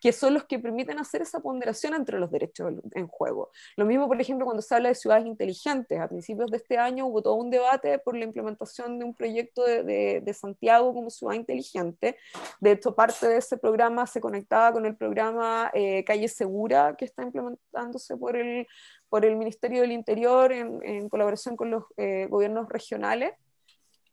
[0.00, 3.50] que son los que permiten hacer esa ponderación entre los derechos en juego.
[3.76, 6.00] Lo mismo, por ejemplo, cuando se habla de ciudades inteligentes.
[6.00, 9.64] A principios de este año hubo todo un debate por la implementación de un proyecto
[9.64, 12.16] de, Santiago como ciudad inteligente.
[12.60, 17.04] De hecho, parte de ese programa se conectaba con el programa eh, Calle Segura que
[17.06, 18.66] está implementándose por el
[19.08, 23.32] por el Ministerio del Interior en, colaboración con los eh, gobiernos regionales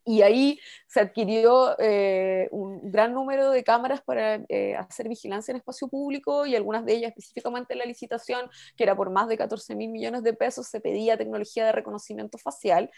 [0.06, 5.58] y ahí se adquirió eh, un gran número de cámaras para eh, hacer vigilancia en
[5.58, 9.38] espacio público y algunas de ellas específicamente en la licitación, que era por más de
[9.38, 12.89] 14 mil millones de pesos, se pedía tecnología de reconocimiento facial.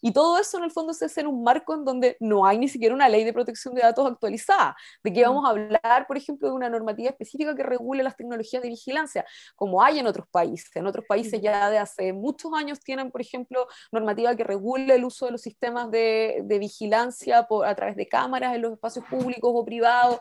[0.00, 2.58] Y todo eso en el fondo se hace en un marco en donde no hay
[2.58, 4.76] ni siquiera una ley de protección de datos actualizada.
[5.02, 8.62] ¿De qué vamos a hablar, por ejemplo, de una normativa específica que regule las tecnologías
[8.62, 9.24] de vigilancia,
[9.54, 10.74] como hay en otros países?
[10.74, 15.04] En otros países ya de hace muchos años tienen, por ejemplo, normativa que regule el
[15.04, 19.04] uso de los sistemas de de vigilancia por, a través de cámaras en los espacios
[19.06, 20.20] públicos o privados.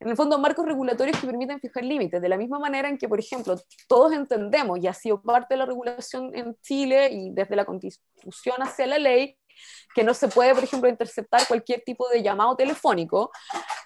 [0.00, 3.08] En el fondo, marcos regulatorios que permiten fijar límites, de la misma manera en que,
[3.08, 3.54] por ejemplo,
[3.86, 8.56] todos entendemos, y ha sido parte de la regulación en Chile y desde la constitución
[8.58, 9.38] hacia la ley,
[9.94, 13.30] que no se puede, por ejemplo, interceptar cualquier tipo de llamado telefónico.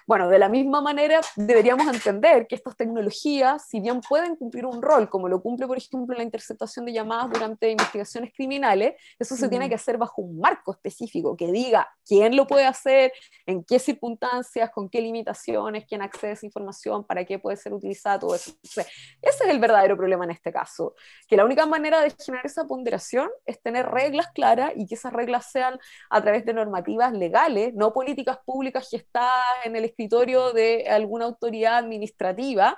[0.05, 4.81] Bueno, de la misma manera deberíamos entender que estas tecnologías, si bien pueden cumplir un
[4.81, 9.49] rol, como lo cumple, por ejemplo, la interceptación de llamadas durante investigaciones criminales, eso se
[9.49, 13.11] tiene que hacer bajo un marco específico que diga quién lo puede hacer,
[13.45, 17.73] en qué circunstancias, con qué limitaciones, quién accede a esa información, para qué puede ser
[17.73, 18.51] utilizada, todo eso.
[18.63, 18.85] ese
[19.21, 20.95] es el verdadero problema en este caso,
[21.27, 25.13] que la única manera de generar esa ponderación es tener reglas claras y que esas
[25.13, 25.77] reglas sean
[26.09, 29.29] a través de normativas legales, no políticas públicas que están
[29.63, 32.77] en el escritorio de alguna autoridad administrativa,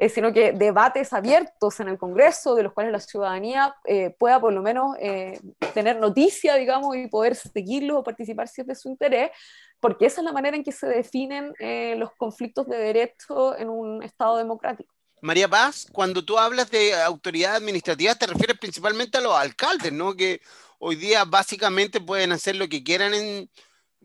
[0.00, 4.40] eh, sino que debates abiertos en el Congreso, de los cuales la ciudadanía eh, pueda
[4.40, 5.40] por lo menos eh,
[5.74, 9.32] tener noticia, digamos, y poder seguirlos o participar si es de su interés,
[9.80, 11.52] porque esa es la manera en que se definen
[11.98, 14.97] los conflictos de derecho en un Estado democrático.
[15.22, 20.14] María Paz, cuando tú hablas de autoridad administrativa, te refieres principalmente a los alcaldes, ¿no?
[20.14, 20.40] Que
[20.78, 23.50] hoy día básicamente pueden hacer lo que quieran en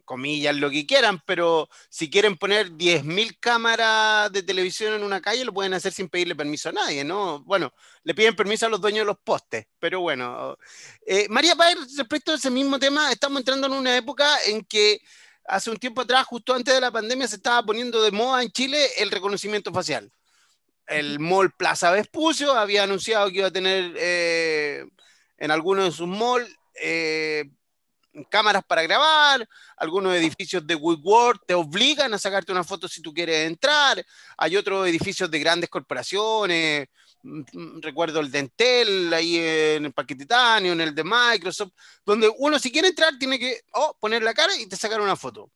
[0.05, 5.45] comillas, lo que quieran, pero si quieren poner 10.000 cámaras de televisión en una calle,
[5.45, 7.41] lo pueden hacer sin pedirle permiso a nadie, ¿no?
[7.43, 7.73] Bueno,
[8.03, 10.57] le piden permiso a los dueños de los postes, pero bueno.
[11.05, 14.99] Eh, María Páez, respecto a ese mismo tema, estamos entrando en una época en que
[15.45, 18.51] hace un tiempo atrás, justo antes de la pandemia, se estaba poniendo de moda en
[18.51, 20.11] Chile el reconocimiento facial.
[20.87, 24.85] El mall Plaza Vespucio había anunciado que iba a tener eh,
[25.37, 26.49] en algunos de sus malls
[26.81, 27.45] eh,
[28.29, 33.13] cámaras para grabar, algunos edificios de Woodward te obligan a sacarte una foto si tú
[33.13, 34.03] quieres entrar,
[34.37, 36.87] hay otros edificios de grandes corporaciones,
[37.23, 41.71] mm, mm, recuerdo el Dentel ahí en el Parque Titanio, en el de Microsoft,
[42.05, 45.15] donde uno si quiere entrar tiene que oh, poner la cara y te sacar una
[45.15, 45.51] foto.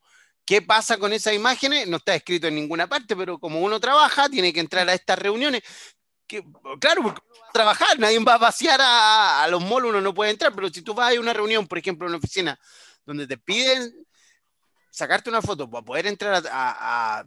[0.48, 1.90] ¿Qué pasa con esas imágenes?
[1.90, 5.20] No está escrito en ninguna parte, pero como uno trabaja, tiene que entrar a estas
[5.20, 5.62] reuniones
[6.26, 6.42] que,
[6.80, 10.14] claro, porque uno va a trabajar, nadie va a vaciar a, los malls, uno no
[10.14, 12.58] puede entrar, pero si tú vas a una reunión, por ejemplo, en una oficina,
[13.06, 13.94] donde te piden
[14.90, 17.26] sacarte una foto para poder entrar a,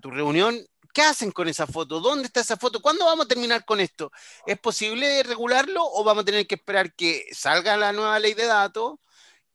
[0.00, 0.56] tu reunión,
[0.94, 1.98] ¿qué hacen con esa foto?
[1.98, 2.80] ¿Dónde está esa foto?
[2.80, 4.12] ¿Cuándo vamos a terminar con esto?
[4.46, 8.46] ¿Es posible regularlo o vamos a tener que esperar que salga la nueva ley de
[8.46, 8.94] datos?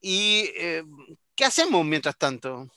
[0.01, 0.83] ¿Y eh,
[1.33, 2.69] qué hacemos mientras tanto?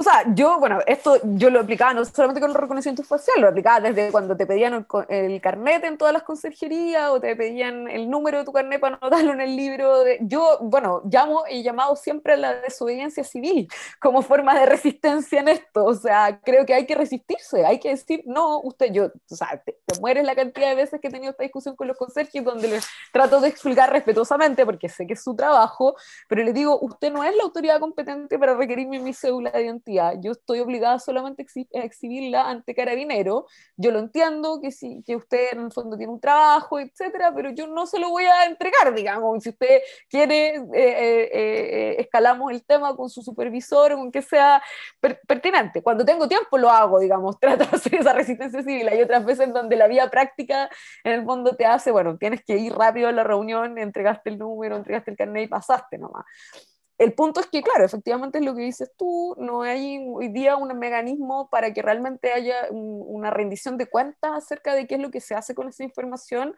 [0.00, 3.48] O sea, yo, bueno, esto yo lo aplicaba no solamente con el reconocimiento facial, lo
[3.48, 8.08] aplicaba desde cuando te pedían el, carnet en todas las conserjerías o te pedían el
[8.08, 10.02] número de tu carnet para anotarlo en el libro.
[10.02, 13.68] De, yo, bueno, llamo y llamado siempre a la desobediencia civil
[14.00, 15.84] como forma de resistencia en esto.
[15.84, 19.62] O sea, creo que hay que resistirse, hay que decir, no, usted, yo, o sea,
[19.62, 22.68] te, mueres la cantidad de veces que he tenido esta discusión con los conserjes donde
[22.68, 25.94] les trato de explicar respetuosamente porque sé que es su trabajo,
[26.26, 29.89] pero le digo, usted no es la autoridad competente para requerirme mi cédula de identidad
[30.20, 35.52] yo estoy obligada solamente a exhibirla ante carabinero, yo lo entiendo que, si, que usted
[35.52, 38.94] en el fondo tiene un trabajo, etcétera, pero yo no se lo voy a entregar,
[38.94, 44.22] digamos, si usted quiere, eh, eh, eh, escalamos el tema con su supervisor, con que
[44.22, 44.62] sea
[45.26, 45.82] pertinente.
[45.82, 48.88] Cuando tengo tiempo lo hago, digamos, trato de hacer esa resistencia civil.
[48.88, 50.70] Hay otras veces en donde la vía práctica
[51.04, 54.38] en el fondo te hace, bueno, tienes que ir rápido a la reunión, entregaste el
[54.38, 56.24] número, entregaste el carnet y pasaste nomás
[57.00, 60.56] el punto es que, claro, efectivamente es lo que dices tú, no hay hoy día
[60.56, 65.10] un mecanismo para que realmente haya una rendición de cuentas acerca de qué es lo
[65.10, 66.54] que se hace con esa información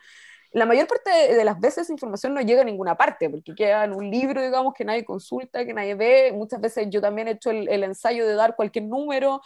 [0.53, 3.85] la mayor parte de, las veces esa información no llega a ninguna parte, porque queda
[3.85, 6.31] en un libro, digamos, que nadie consulta, que nadie ve.
[6.35, 9.41] Muchas veces yo también he hecho el, el ensayo de dar cualquier número,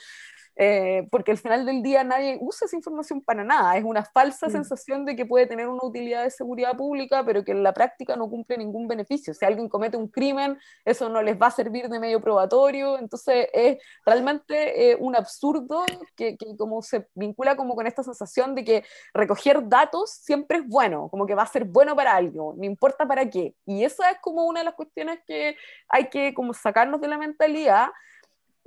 [0.59, 4.49] eh, porque al final del día nadie usa esa información para nada, es una falsa
[4.49, 4.51] mm.
[4.51, 8.17] sensación de que puede tener una utilidad de seguridad pública, pero que en la práctica
[8.17, 9.35] no cumple ningún beneficio.
[9.35, 13.49] Si alguien comete un crimen, eso no les va a servir de medio probatorio, entonces
[13.53, 15.85] es realmente eh, un absurdo
[16.17, 20.67] que, que, como se vincula como con esta sensación de que recoger datos siempre es
[20.67, 23.55] bueno, como que va a ser bueno para algo, no importa para qué.
[23.67, 25.57] Y esa es como una de las cuestiones que
[25.89, 27.89] hay que como sacarnos de la mentalidad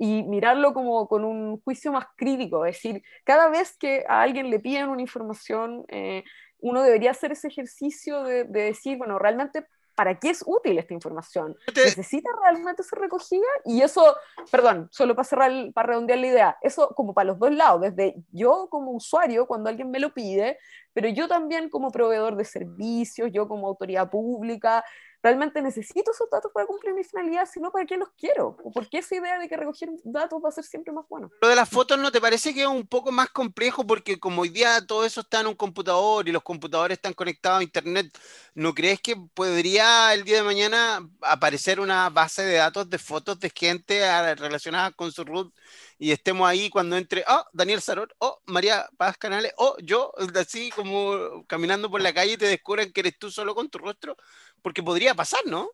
[0.02, 4.48] y mirarlo como con un juicio más crítico, es decir, cada vez que a alguien
[4.48, 6.24] le piden una información, eh,
[6.60, 11.54] uno debería hacer ese ejercicio de, decir, bueno, realmente, ¿para qué es útil esta información?
[11.76, 13.44] ¿Necesita realmente ser recogida?
[13.66, 14.16] Y eso,
[14.50, 18.16] perdón, solo para cerrar, para redondear la idea, eso como para los dos lados, desde
[18.32, 20.56] yo como usuario, cuando alguien me lo pide,
[20.94, 24.82] pero yo también como proveedor de servicios, yo como autoridad pública,
[25.22, 28.88] realmente necesito esos datos para cumplir mi finalidad, sino para qué los quiero, o por
[28.88, 31.30] qué esa idea de que recoger datos va a ser siempre más bueno.
[31.40, 34.42] Lo de las fotos no te parece que es un poco más complejo porque como
[34.42, 38.16] hoy día todo eso está en un computador y los computadores están conectados a internet,
[38.54, 43.38] ¿no crees que podría el día de mañana aparecer una base de datos de fotos
[43.40, 44.00] de gente
[44.34, 45.52] relacionada con su root
[45.98, 50.70] y estemos ahí cuando entre, oh, Daniel Saror, oh, María Paz Canales, oh, yo, así
[50.70, 54.16] como caminando por la calle y te descubren que eres tú solo con tu rostro?
[54.62, 55.70] Porque podría pasar, ¿no?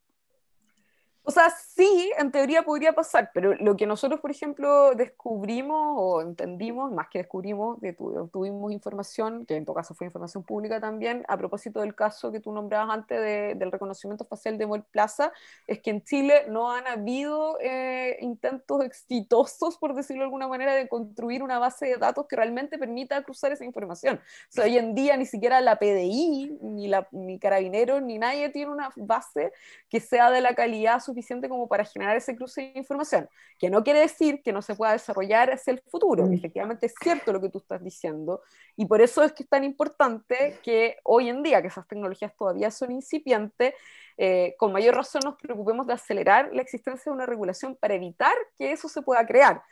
[1.28, 6.22] O sea, sí, en teoría podría pasar, pero lo que nosotros, por ejemplo, descubrimos o
[6.22, 11.24] entendimos, más que descubrimos, que tuvimos información, que en todo caso fue información pública también,
[11.26, 15.32] a propósito del caso que tú nombrabas antes del reconocimiento facial de Mol Plaza,
[15.66, 20.76] es que en Chile no han habido eh, intentos exitosos, por decirlo de alguna manera,
[20.76, 24.20] de construir una base de datos que realmente permita cruzar esa información.
[24.48, 28.48] O sea, hoy en día ni siquiera la PDI, ni, la, ni Carabineros, ni nadie
[28.50, 29.52] tiene una base
[29.88, 33.82] que sea de la calidad suficiente como para generar ese cruce de información, que no
[33.82, 36.26] quiere decir que no se pueda desarrollar hacia el futuro.
[36.26, 36.34] Mm.
[36.34, 38.42] Efectivamente es cierto lo que tú estás diciendo
[38.76, 42.36] y por eso es que es tan importante que hoy en día, que esas tecnologías
[42.36, 43.72] todavía son incipientes,
[44.18, 48.34] eh, con mayor razón nos preocupemos de acelerar la existencia de una regulación para evitar
[48.58, 49.62] que eso se pueda crear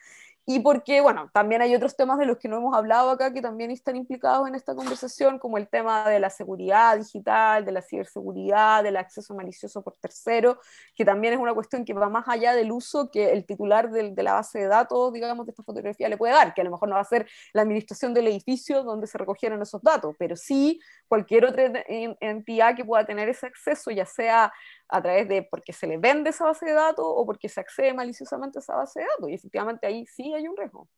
[0.46, 3.40] y porque, bueno, también hay otros temas de los que no hemos hablado acá que
[3.40, 7.80] también están implicados en esta conversación, como el tema de la seguridad digital, de la
[7.80, 10.58] ciberseguridad, del acceso malicioso por tercero,
[10.94, 14.10] que también es una cuestión que va más allá del uso que el titular de,
[14.10, 16.70] de la base de datos, digamos, de esta fotografía le puede dar, que a lo
[16.70, 20.36] mejor no va a ser la administración del edificio donde se recogieron esos datos, pero
[20.36, 20.78] sí
[21.08, 24.52] cualquier otra entidad que pueda tener ese acceso, ya sea
[24.88, 27.94] a través de porque se le vende esa base de datos o porque se accede
[27.94, 29.30] maliciosamente a esa base de datos.
[29.30, 30.88] Y efectivamente ahí sí hay un riesgo.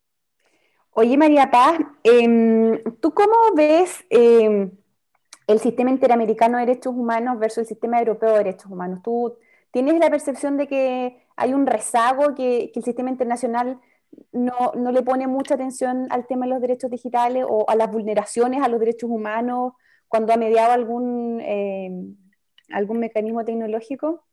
[0.90, 4.70] Oye, María Paz, em, ¿tú cómo ves em,
[5.46, 9.01] el sistema interamericano de derechos humanos versus el sistema europeo de derechos humanos?
[9.03, 9.37] ¿Tú
[9.70, 13.79] tienes la percepción de que hay un rezago, que, el sistema internacional
[14.33, 17.90] no, no, le pone mucha atención al tema de los derechos digitales o a las
[17.90, 19.75] vulneraciones a los derechos humanos
[20.09, 22.16] cuando ha mediado algún em,
[22.70, 24.25] algún mecanismo tecnológico?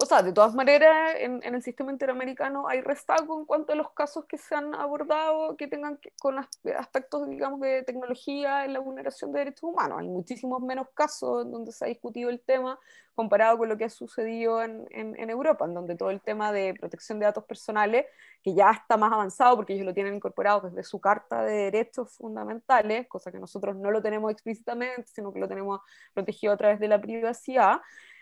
[0.00, 3.90] O sea, de todas maneras, en, el sistema interamericano hay rezago en cuanto a los
[3.90, 8.78] casos que se han abordado que tengan que, con aspectos, digamos, de tecnología en la
[8.78, 9.98] vulneración de derechos humanos.
[9.98, 12.78] Hay muchísimos menos casos en donde se ha discutido el tema
[13.16, 16.74] comparado con lo que ha sucedido en, en, Europa, en donde todo el tema de
[16.78, 18.06] protección de datos personales,
[18.44, 22.12] que ya está más avanzado porque ellos lo tienen incorporado desde su Carta de Derechos
[22.12, 25.80] Fundamentales, cosa que nosotros no lo tenemos explícitamente, sino que lo tenemos
[26.14, 27.80] protegido a través de la privacidad.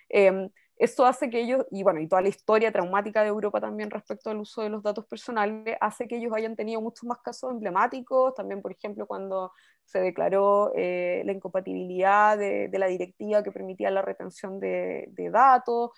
[0.08, 3.90] Eh, esto hace que ellos, y bueno, y toda la historia traumática de Europa también
[3.90, 7.50] respecto al uso de los datos personales, hace que ellos hayan tenido muchos más casos
[7.50, 9.52] emblemáticos, también por ejemplo cuando
[9.84, 15.92] se declaró eh, la incompatibilidad de, la directiva que permitía la retención de, de datos,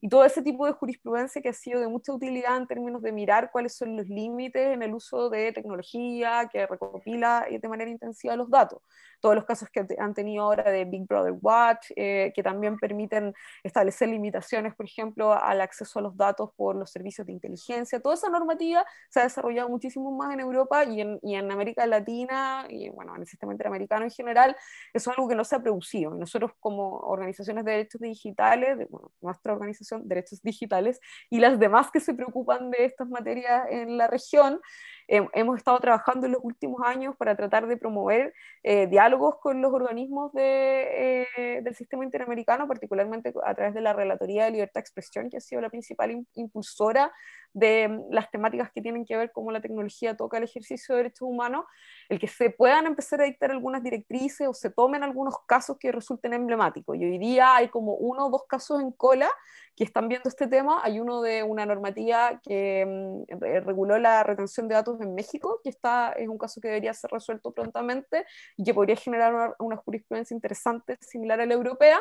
[0.00, 3.12] y todo ese tipo de jurisprudencia que ha sido de mucha utilidad en términos de
[3.12, 8.36] mirar cuáles son los límites en el uso de tecnología que recopila de manera intensiva
[8.36, 8.80] los datos
[9.20, 13.34] todos los casos que han tenido ahora de Big Brother Watch, eh, que también permiten
[13.62, 18.00] establecer limitaciones, por ejemplo, al acceso a los datos por los servicios de inteligencia.
[18.00, 21.86] Toda esa normativa se ha desarrollado muchísimo más en Europa y en, y en América
[21.86, 24.56] Latina y bueno, en el sistema interamericano en general.
[24.92, 26.14] Eso es algo que no se ha producido.
[26.14, 31.90] Nosotros como organizaciones de derechos digitales, de, bueno, nuestra organización Derechos Digitales y las demás
[31.90, 34.60] que se preocupan de estas materias en la región,
[35.10, 39.72] hemos estado trabajando en los últimos años para tratar de promover eh, diálogos con los
[39.72, 44.80] organismos de, eh, del sistema interamericano, particularmente a través de la Relatoría de Libertad de
[44.80, 47.12] Expresión, que ha sido la principal impulsora
[47.52, 51.02] de mm, las temáticas que tienen que ver cómo la tecnología toca el ejercicio de
[51.02, 51.64] derechos humanos,
[52.08, 55.92] el que se puedan empezar a dictar algunas directrices o se tomen algunos casos que
[55.92, 56.96] resulten emblemáticos.
[56.96, 59.28] Y hoy día hay como uno o dos casos en cola
[59.76, 60.80] que están viendo este tema.
[60.82, 65.70] Hay uno de una normativa que mm, reguló la retención de datos en México, que
[65.70, 68.26] está, es un caso que debería ser resuelto prontamente
[68.56, 72.00] y que podría generar una, jurisprudencia interesante similar a la europea,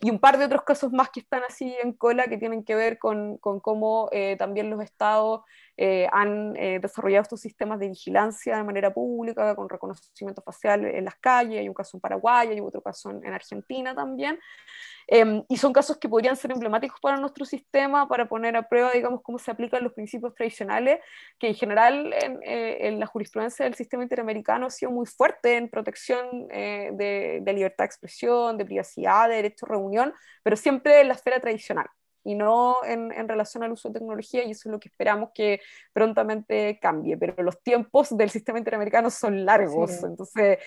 [0.00, 2.74] y un par de otros casos más que están así en cola que tienen que
[2.74, 5.42] ver con, con cómo eh, también los estados
[5.78, 11.04] eh, han eh, desarrollado estos sistemas de vigilancia de manera pública, con reconocimiento facial en
[11.04, 14.38] las calles, hay un caso en Paraguay, hay otro caso en, Argentina también,
[15.06, 18.90] em, y son casos que podrían ser emblemáticos para nuestro sistema, para poner a prueba,
[18.92, 21.00] digamos, cómo se aplican los principios tradicionales,
[21.38, 25.68] que en general en, eh, la jurisprudencia del sistema interamericano ha sido muy fuerte en
[25.68, 31.08] protección de, de libertad de expresión, de privacidad, de derecho a reunión, pero siempre en
[31.08, 31.86] la esfera tradicional
[32.26, 35.30] y no en, en, relación al uso de tecnología, y eso es lo que esperamos
[35.34, 35.60] que
[35.92, 37.16] prontamente cambie.
[37.16, 40.58] Pero los tiempos del sistema interamericano son largos, entonces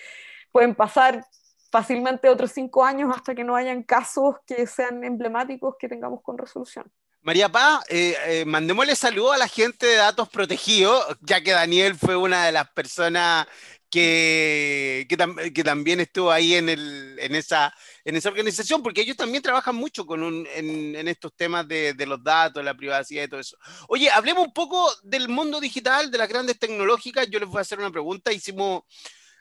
[0.50, 1.24] pueden pasar
[1.70, 6.38] fácilmente otros cinco años hasta que no hayan casos que sean emblemáticos que tengamos con
[6.38, 6.90] resolución.
[7.22, 11.94] María Paz, eh, eh, mandémosle saludo a la gente de datos protegidos, ya que Daniel
[11.94, 13.46] fue una de las personas
[13.90, 17.74] que, que, también estuvo ahí en, el, en, esa,
[18.04, 22.06] en esa organización, porque ellos también trabajan mucho con en, en, estos temas de, de,
[22.06, 23.56] los datos, la privacidad y todo eso.
[23.88, 27.28] Oye, hablemos un poco del mundo digital, de las grandes tecnológicas.
[27.28, 28.32] Yo les voy a hacer una pregunta.
[28.32, 28.84] Hicimos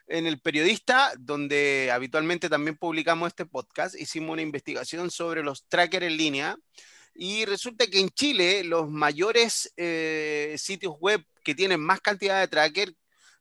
[0.07, 6.07] en el periodista, donde habitualmente también publicamos este podcast, hicimos una investigación sobre los trackers
[6.07, 6.57] en línea.
[7.13, 12.47] Y resulta que en Chile los mayores eh, sitios web que tienen más cantidad de
[12.47, 12.93] trackers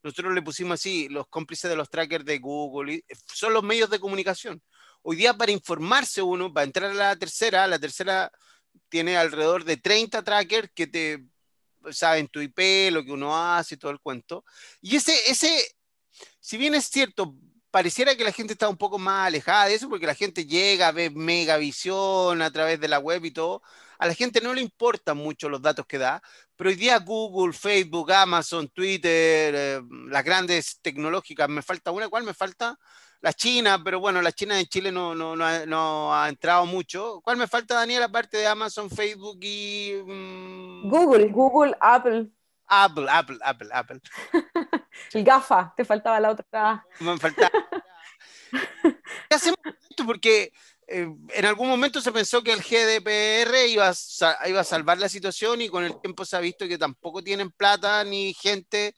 [0.02, 4.00] nosotros le pusimos así, los cómplices de los trackers de Google, son los medios de
[4.00, 4.62] comunicación.
[5.02, 8.30] Hoy día para informarse uno, para entrar a la tercera, la tercera
[8.88, 11.24] tiene alrededor de 30 trackers que te
[11.90, 14.44] saben tu IP, lo que uno hace y todo el cuento.
[14.80, 15.76] Y ese, ese,
[16.40, 17.34] si bien es cierto,
[17.70, 20.92] pareciera que la gente está un poco más alejada de eso, porque la gente llega,
[20.92, 23.62] ve megavisión a través de la web y todo,
[23.98, 26.22] a la gente no le importan mucho los datos que da,
[26.56, 32.24] pero hoy día Google, Facebook, Amazon, Twitter, eh, las grandes tecnológicas, me falta una, ¿cuál
[32.24, 32.78] me falta?
[33.20, 37.20] La China, pero bueno, la China en Chile no, no, no, ha, entrado mucho.
[37.24, 39.94] ¿Cuál me falta, Daniel, aparte de Amazon, Facebook y...
[40.06, 40.88] Mm?
[40.88, 42.30] Google, Google, Apple.
[42.68, 44.00] Apple, Apple, Apple, Apple.
[45.12, 46.86] El GAFA, te faltaba la otra.
[47.00, 47.50] Me faltaba.
[49.28, 49.58] ¿Qué hacemos
[49.90, 50.06] esto?
[50.06, 50.52] Porque
[50.90, 55.10] eh, en algún momento se pensó que el GDPR iba a, iba a salvar la
[55.10, 58.94] situación y con el tiempo se ha visto que tampoco tienen plata ni gente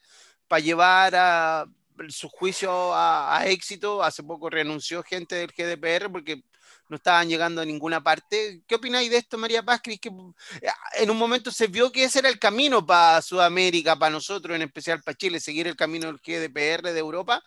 [0.47, 1.65] para llevar a
[2.07, 4.01] su juicio a, éxito.
[4.03, 6.43] Hace poco renunció gente del GDPR porque
[6.87, 8.61] no estaban llegando a ninguna parte.
[8.67, 9.81] ¿Qué opináis de esto, María Paz?
[9.81, 14.11] Que eh, en un momento se vio que ese era el camino para Sudamérica, para
[14.11, 17.43] nosotros, en especial para Chile, seguir el camino del GDPR de Europa,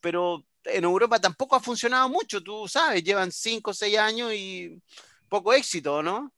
[0.00, 4.80] pero en Europa tampoco ha funcionado mucho, tú sabes, llevan cinco o seis años y
[5.28, 6.32] poco éxito, ¿no?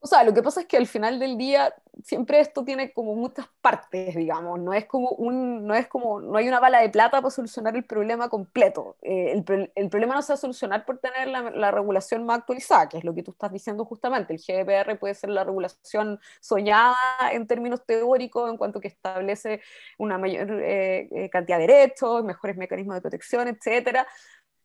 [0.00, 1.74] O sea, lo que pasa es que al final del día
[2.04, 6.38] siempre esto tiene como muchas partes, digamos, no es como un, no es como, no
[6.38, 8.96] hay una bala de plata para solucionar el problema completo.
[9.02, 9.32] Eh,
[9.74, 12.98] el, problema no se va a solucionar por tener la, la, regulación más actualizada, que
[12.98, 14.32] es lo que tú estás diciendo justamente.
[14.32, 16.96] El GDPR puede ser la regulación soñada
[17.32, 19.60] en términos teóricos, en cuanto que establece
[19.98, 24.06] una mayor eh, eh, cantidad de derechos, mejores mecanismos de protección, etcétera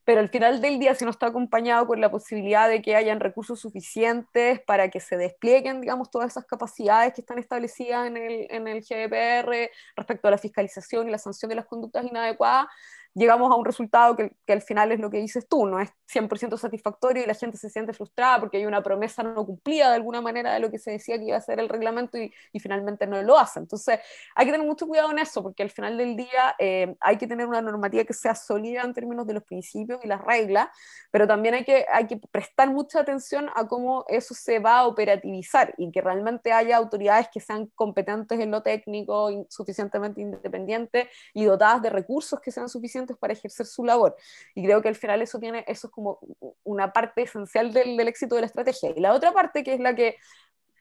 [0.06, 3.20] pero al final del día, si no está acompañado con la posibilidad de que hayan
[3.20, 8.48] recursos suficientes para que se desplieguen, digamos, todas esas capacidades que están establecidas en el,
[8.50, 12.68] en el GDPR respecto a la fiscalización y la sanción de las conductas inadecuadas,
[13.14, 15.90] llegamos a un resultado que, que, al final es lo que dices tú, no es
[16.12, 19.96] 100% satisfactorio y la gente se siente frustrada porque hay una promesa no cumplida de
[19.96, 22.60] alguna manera de lo que se decía que iba a ser el reglamento y, y
[22.60, 23.60] finalmente no lo hace.
[23.60, 24.00] Entonces
[24.36, 27.28] hay que tener mucho cuidado en eso porque al final del día eh, hay que
[27.28, 30.70] tener una normativa que sea sólida en términos de los principios y las reglas,
[31.12, 34.88] pero también hay que, hay que prestar mucha atención a cómo eso se va a
[34.88, 41.46] operativizar y que realmente haya autoridades que sean competentes en lo técnico, suficientemente independientes y
[41.46, 44.16] dotadas de recursos que sean suficientes para ejercer su labor.
[44.56, 46.20] Y creo que al final eso, tiene, eso es como
[46.64, 48.92] una parte esencial del, del éxito de la estrategia.
[48.96, 50.18] Y la otra parte, que es la que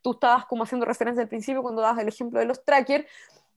[0.02, 3.06] tú estabas como haciendo referencia al principio cuando dabas el ejemplo de los trackers,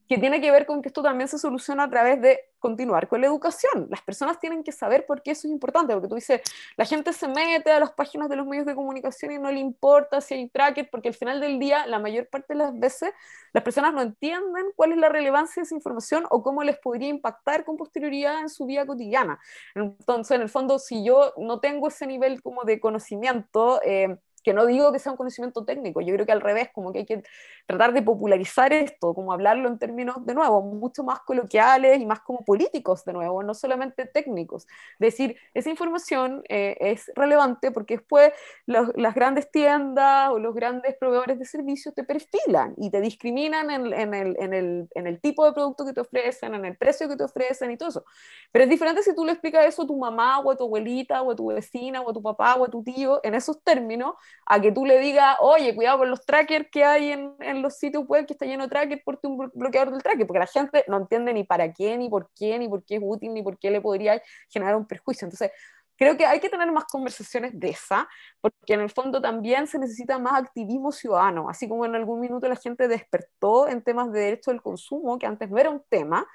[0.07, 3.21] que tiene que ver con que esto también se soluciona a través de continuar con
[3.21, 3.87] la educación.
[3.89, 6.41] Las personas tienen que saber por qué eso es importante, porque tú dices,
[6.77, 9.59] la gente se mete a las páginas de los medios de comunicación y no le
[9.59, 13.11] importa si hay trackers, porque al final del día, la mayor parte de las veces,
[13.53, 17.09] las personas no entienden cuál es la relevancia de esa información o cómo les podría
[17.09, 19.39] impactar con posterioridad en su vida cotidiana.
[19.75, 24.53] Entonces, en el fondo, si yo no tengo ese nivel como de conocimiento, eh, que
[24.53, 27.05] no digo que sea un conocimiento técnico, yo creo que al revés, como que hay
[27.05, 27.23] que
[27.65, 32.19] tratar de popularizar esto, como hablarlo en términos, de nuevo, mucho más coloquiales y más
[32.21, 34.67] como políticos, de nuevo, no solamente técnicos.
[34.99, 38.31] Decir, esa información eh, es relevante porque después
[38.65, 43.93] las grandes tiendas o los grandes proveedores de servicios te perfilan y te discriminan en,
[43.93, 47.09] en, el, en, el, en el tipo de producto que te ofrecen, en el precio
[47.09, 48.05] que te ofrecen y todo eso.
[48.51, 51.21] Pero es diferente si tú le explicas eso a tu mamá o a tu abuelita
[51.21, 54.15] o a tu vecina o a tu papá o a tu tío en esos términos
[54.45, 57.77] a que tú le digas, oye, cuidado con los trackers que hay en, en los
[57.77, 60.85] sitios web que está lleno de trackers, porte un bloqueador del tracker, porque la gente
[60.87, 63.57] no entiende ni para qué, ni por qué, ni por qué es útil, ni por
[63.57, 65.25] qué le podría generar un perjuicio.
[65.25, 65.51] Entonces,
[65.97, 68.07] creo que hay que tener más conversaciones de esa,
[68.41, 72.47] porque en el fondo también se necesita más activismo ciudadano, así como en algún minuto
[72.47, 76.27] la gente despertó en temas de derecho del consumo, que antes no era un tema,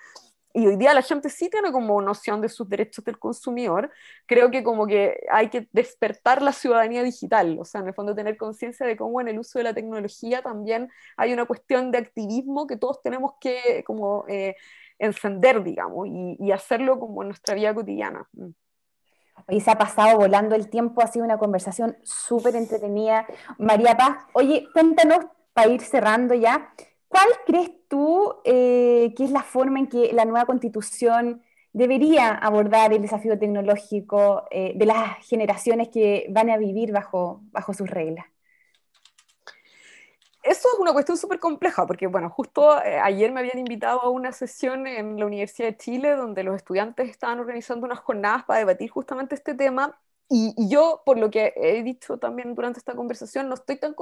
[0.52, 3.90] y hoy día la gente sí tiene como noción de sus derechos del consumidor,
[4.26, 8.14] creo que como que hay que despertar la ciudadanía digital, o sea, en el fondo
[8.14, 11.98] tener conciencia de cómo en el uso de la tecnología también hay una cuestión de
[11.98, 14.56] activismo que todos tenemos que como eh,
[14.98, 18.28] encender, digamos, y, y, hacerlo como en nuestra vida cotidiana.
[18.32, 18.50] Mm.
[19.48, 23.26] Y se ha pasado volando el tiempo, ha sido una conversación súper entretenida.
[23.58, 26.72] María Paz, oye, cuéntanos, para ir cerrando ya,
[27.10, 31.42] ¿Cuál crees tú eh, que es la forma en que la nueva constitución
[31.72, 37.74] debería abordar el desafío tecnológico eh, de las generaciones que van a vivir bajo, bajo
[37.74, 38.26] sus reglas?
[40.44, 44.10] Eso es una cuestión súper compleja, porque bueno, justo eh, ayer me habían invitado a
[44.10, 48.60] una sesión en la Universidad de Chile donde los estudiantes estaban organizando unas jornadas para
[48.60, 50.00] debatir justamente este tema
[50.32, 53.96] y, yo, por lo que he dicho también durante esta conversación, no estoy tan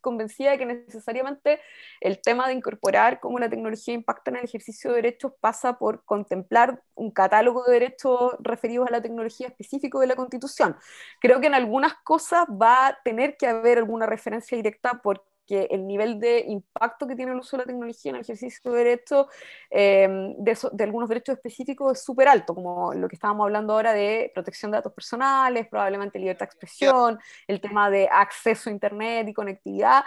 [0.00, 1.60] convencida de que necesariamente
[2.00, 6.04] el tema de incorporar cómo la tecnología impacta en el ejercicio de derechos pasa por
[6.04, 10.76] contemplar un catálogo de derechos referidos a la tecnología específico de la Constitución.
[11.20, 15.66] Creo que en algunas cosas va a tener que haber alguna referencia directa por que
[15.70, 18.78] el nivel de impacto que tiene el uso de la tecnología en el ejercicio de
[18.78, 19.26] derechos,
[19.70, 24.30] em, de, algunos derechos específicos, es súper alto, como lo que estábamos hablando ahora de
[24.34, 29.34] protección de datos personales, probablemente libertad de expresión, el tema de acceso a Internet y
[29.34, 30.04] conectividad,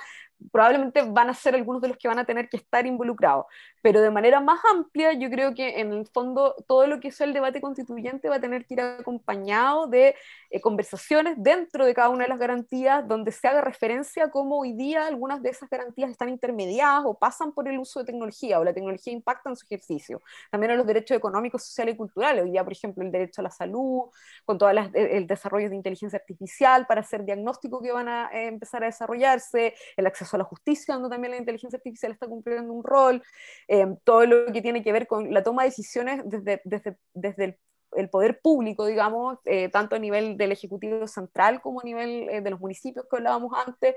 [0.52, 3.46] probablemente van a ser algunos de los que van a tener que estar involucrados.
[3.82, 7.22] Pero de manera más amplia, yo creo que en el fondo todo lo que es
[7.22, 10.16] el debate constituyente va a tener que ir acompañado de
[10.50, 14.60] eh, conversaciones dentro de cada una de las garantías donde se haga referencia a cómo
[14.60, 18.60] hoy día algunas de esas garantías están intermediadas o pasan por el uso de tecnología
[18.60, 20.22] o la tecnología impacta en su ejercicio.
[20.50, 22.44] También a los derechos económicos, sociales y culturales.
[22.44, 24.10] Hoy día, por ejemplo, el derecho a la salud,
[24.46, 28.84] con todo el desarrollo de inteligencia artificial para hacer diagnóstico que van a eh, empezar
[28.84, 32.84] a desarrollarse, el acceso a la justicia, donde también la inteligencia artificial está cumpliendo un
[32.84, 33.24] rol,
[33.72, 37.46] eh, todo lo que tiene que ver con la toma de decisiones desde, desde, desde
[37.46, 37.58] el
[37.94, 42.42] el poder público, digamos, eh, tanto a nivel del Ejecutivo Central como a nivel eh,
[42.42, 43.96] de los municipios que hablábamos antes,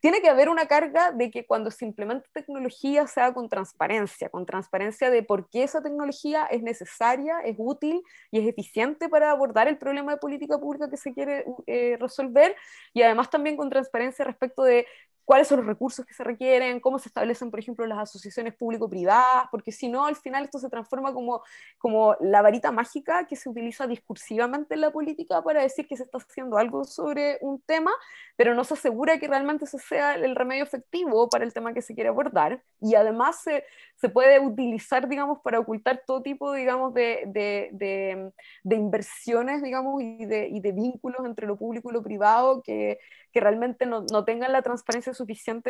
[0.00, 4.46] tiene que haber una carga de que cuando se implemente tecnología sea con transparencia, con
[4.46, 9.68] transparencia de por qué esa tecnología es necesaria, es útil y es eficiente para abordar
[9.68, 12.56] el problema de política pública que se quiere eh, resolver
[12.92, 14.86] y además también con transparencia respecto de
[15.32, 19.46] cuáles son los recursos que se requieren, cómo se establecen, por ejemplo, las asociaciones público-privadas,
[19.50, 21.42] porque si no, al final esto se transforma como,
[21.78, 26.02] como la varita mágica que se utiliza discursivamente en la política para decir que se
[26.02, 27.92] está haciendo algo sobre un tema,
[28.36, 31.80] pero no se asegura que realmente ese sea el remedio efectivo para el tema que
[31.80, 32.62] se quiere abordar.
[32.82, 33.64] Y además se,
[33.96, 38.32] se puede utilizar, digamos, para ocultar todo tipo, digamos, de, de, de,
[38.64, 42.98] de inversiones, digamos, y de, y de vínculos entre lo público y lo privado que,
[43.32, 45.21] que realmente no, no tengan la transparencia suficiente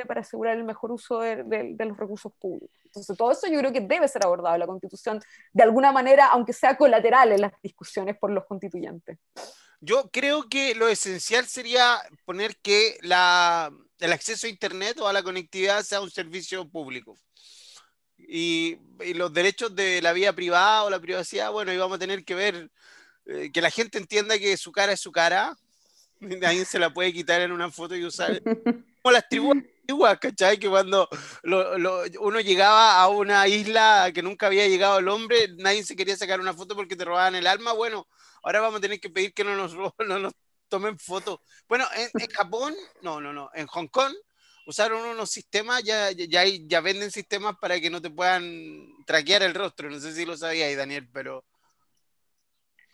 [0.07, 2.79] para asegurar el mejor uso de, los recursos públicos.
[2.85, 5.21] Entonces, todo eso yo creo que debe ser abordado en la Constitución
[5.53, 9.19] de alguna manera, aunque sea colateral en las discusiones por los constituyentes.
[9.81, 15.13] Yo creo que lo esencial sería poner que la, el acceso a Internet o a
[15.13, 17.19] la conectividad sea un servicio público.
[18.17, 18.79] Y,
[19.15, 22.71] los derechos de la vida privada o la privacidad, bueno, íbamos a tener que ver
[23.27, 25.57] eh, que la gente entienda que su cara es su cara,
[26.21, 28.41] nadie se la puede quitar en una foto y usar
[29.03, 30.59] como las tribus antiguas, ¿cachai?
[30.59, 31.09] Que cuando
[31.45, 36.41] uno llegaba a una isla que nunca había llegado el hombre, nadie se quería sacar
[36.41, 37.73] una foto porque te robaban el alma.
[37.73, 38.07] Bueno,
[38.43, 39.75] ahora vamos a tener que pedir que no nos,
[40.07, 40.33] no nos
[40.69, 41.41] tomen fotos.
[41.69, 44.15] Bueno, en, Japón, no, no, no, en Hong Kong
[44.67, 49.55] usaron unos sistemas, ya, ya, ya venden sistemas para que no te puedan traquear el
[49.55, 49.91] rostro.
[49.91, 51.45] No sé si lo sabíais, Daniel, pero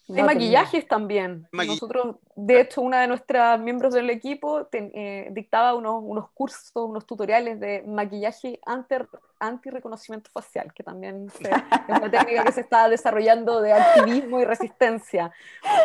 [0.08, 1.46] de maquillajes también.
[1.52, 7.06] Nosotros, de hecho, una de nuestras miembros del equipo eh, dictaba unos, unos, cursos, unos
[7.06, 8.94] tutoriales de maquillaje anti,
[9.38, 11.50] anti reconocimiento facial, que también es
[11.88, 15.30] una técnica que se está desarrollando de activismo y resistencia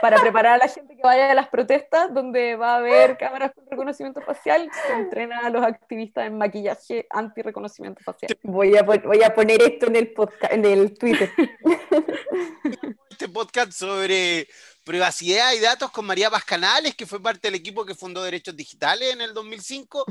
[0.01, 3.51] para preparar a la gente que vaya a las protestas donde va a haber cámaras
[3.53, 8.38] con reconocimiento facial, se entrena a los activistas en maquillaje anti reconocimiento facial.
[8.43, 11.30] Voy a, voy a poner esto en el podcast, en el Twitter.
[13.14, 14.47] Este podcast sobre
[14.84, 19.14] privacidad y datos con María Pascanales, que fue parte del equipo que fundó Derechos Digitales
[19.14, 20.03] en el 2005.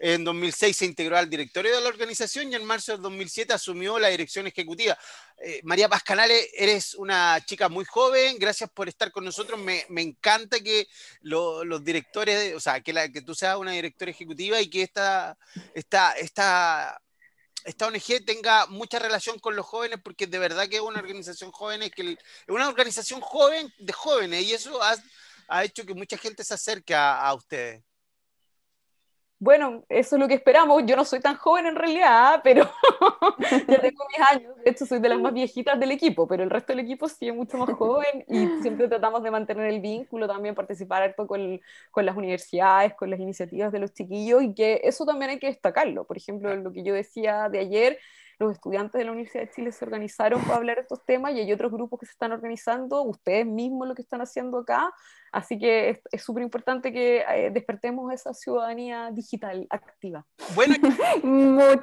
[0.00, 3.96] En 2006 se integró al directorio de la organización y en marzo del 2007 asumió
[4.00, 4.98] la dirección ejecutiva.
[5.40, 9.60] Eh, María Pascanales, eres una chica muy joven, gracias por estar con nosotros.
[9.60, 10.88] Me, encanta que
[11.20, 15.38] los directores, o sea, que, que tú seas una directora ejecutiva y que esta,
[15.74, 17.00] esta, esta
[17.68, 21.52] esta ONG tenga mucha relación con los jóvenes, porque de verdad que es una organización
[21.52, 26.44] joven, que es una organización joven de jóvenes, y eso ha, hecho que mucha gente
[26.44, 27.87] se acerque a ustedes.
[29.40, 30.82] Bueno, eso es lo que esperamos.
[30.84, 32.64] Yo no soy tan joven en realidad, pero
[33.68, 34.56] ya tengo mis años.
[34.64, 37.28] De hecho, soy de las más viejitas del equipo, pero el resto del equipo sí
[37.28, 41.60] es mucho más joven y siempre tratamos de mantener el vínculo, también participar con,
[41.92, 45.46] con las universidades, con las iniciativas de los chiquillos y que eso también hay que
[45.46, 46.04] destacarlo.
[46.04, 47.98] Por ejemplo, lo que yo decía de ayer,
[48.38, 51.40] los estudiantes de la Universidad de Chile se organizaron para hablar de estos temas y
[51.40, 54.92] hay otros grupos que se están organizando, ustedes mismos lo que están haciendo acá,
[55.32, 60.24] así que es súper importante que eh, despertemos esa ciudadanía digital activa.
[60.54, 60.74] Bueno,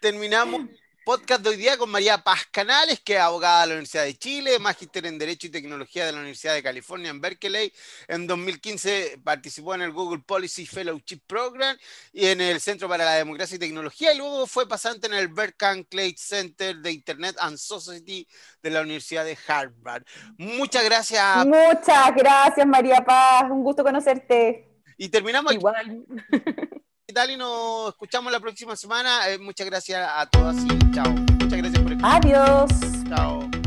[0.00, 0.62] terminamos
[1.04, 4.16] podcast de hoy día con María Paz Canales, que es abogada de la Universidad de
[4.16, 7.72] Chile, magíster en Derecho y Tecnología de la Universidad de California en Berkeley.
[8.08, 11.76] En 2015 participó en el Google Policy Fellowship Program
[12.12, 15.28] y en el Centro para la Democracia y Tecnología, y luego fue pasante en el
[15.28, 18.26] Berkman Clay Center de Internet and Society
[18.62, 20.04] de la Universidad de Harvard.
[20.36, 21.46] Muchas gracias.
[21.46, 23.44] Muchas gracias, María Paz.
[23.50, 24.68] Un gusto conocerte.
[24.96, 25.54] Y terminamos.
[25.54, 26.04] Igual.
[26.30, 26.68] ¿Qué
[27.12, 27.30] tal?
[27.30, 29.28] Y nos escuchamos la próxima semana.
[29.28, 31.10] Eh, muchas gracias a todas y chao.
[31.12, 32.20] Muchas gracias por escuchar.
[32.24, 32.70] Adiós.
[33.08, 33.59] Chao.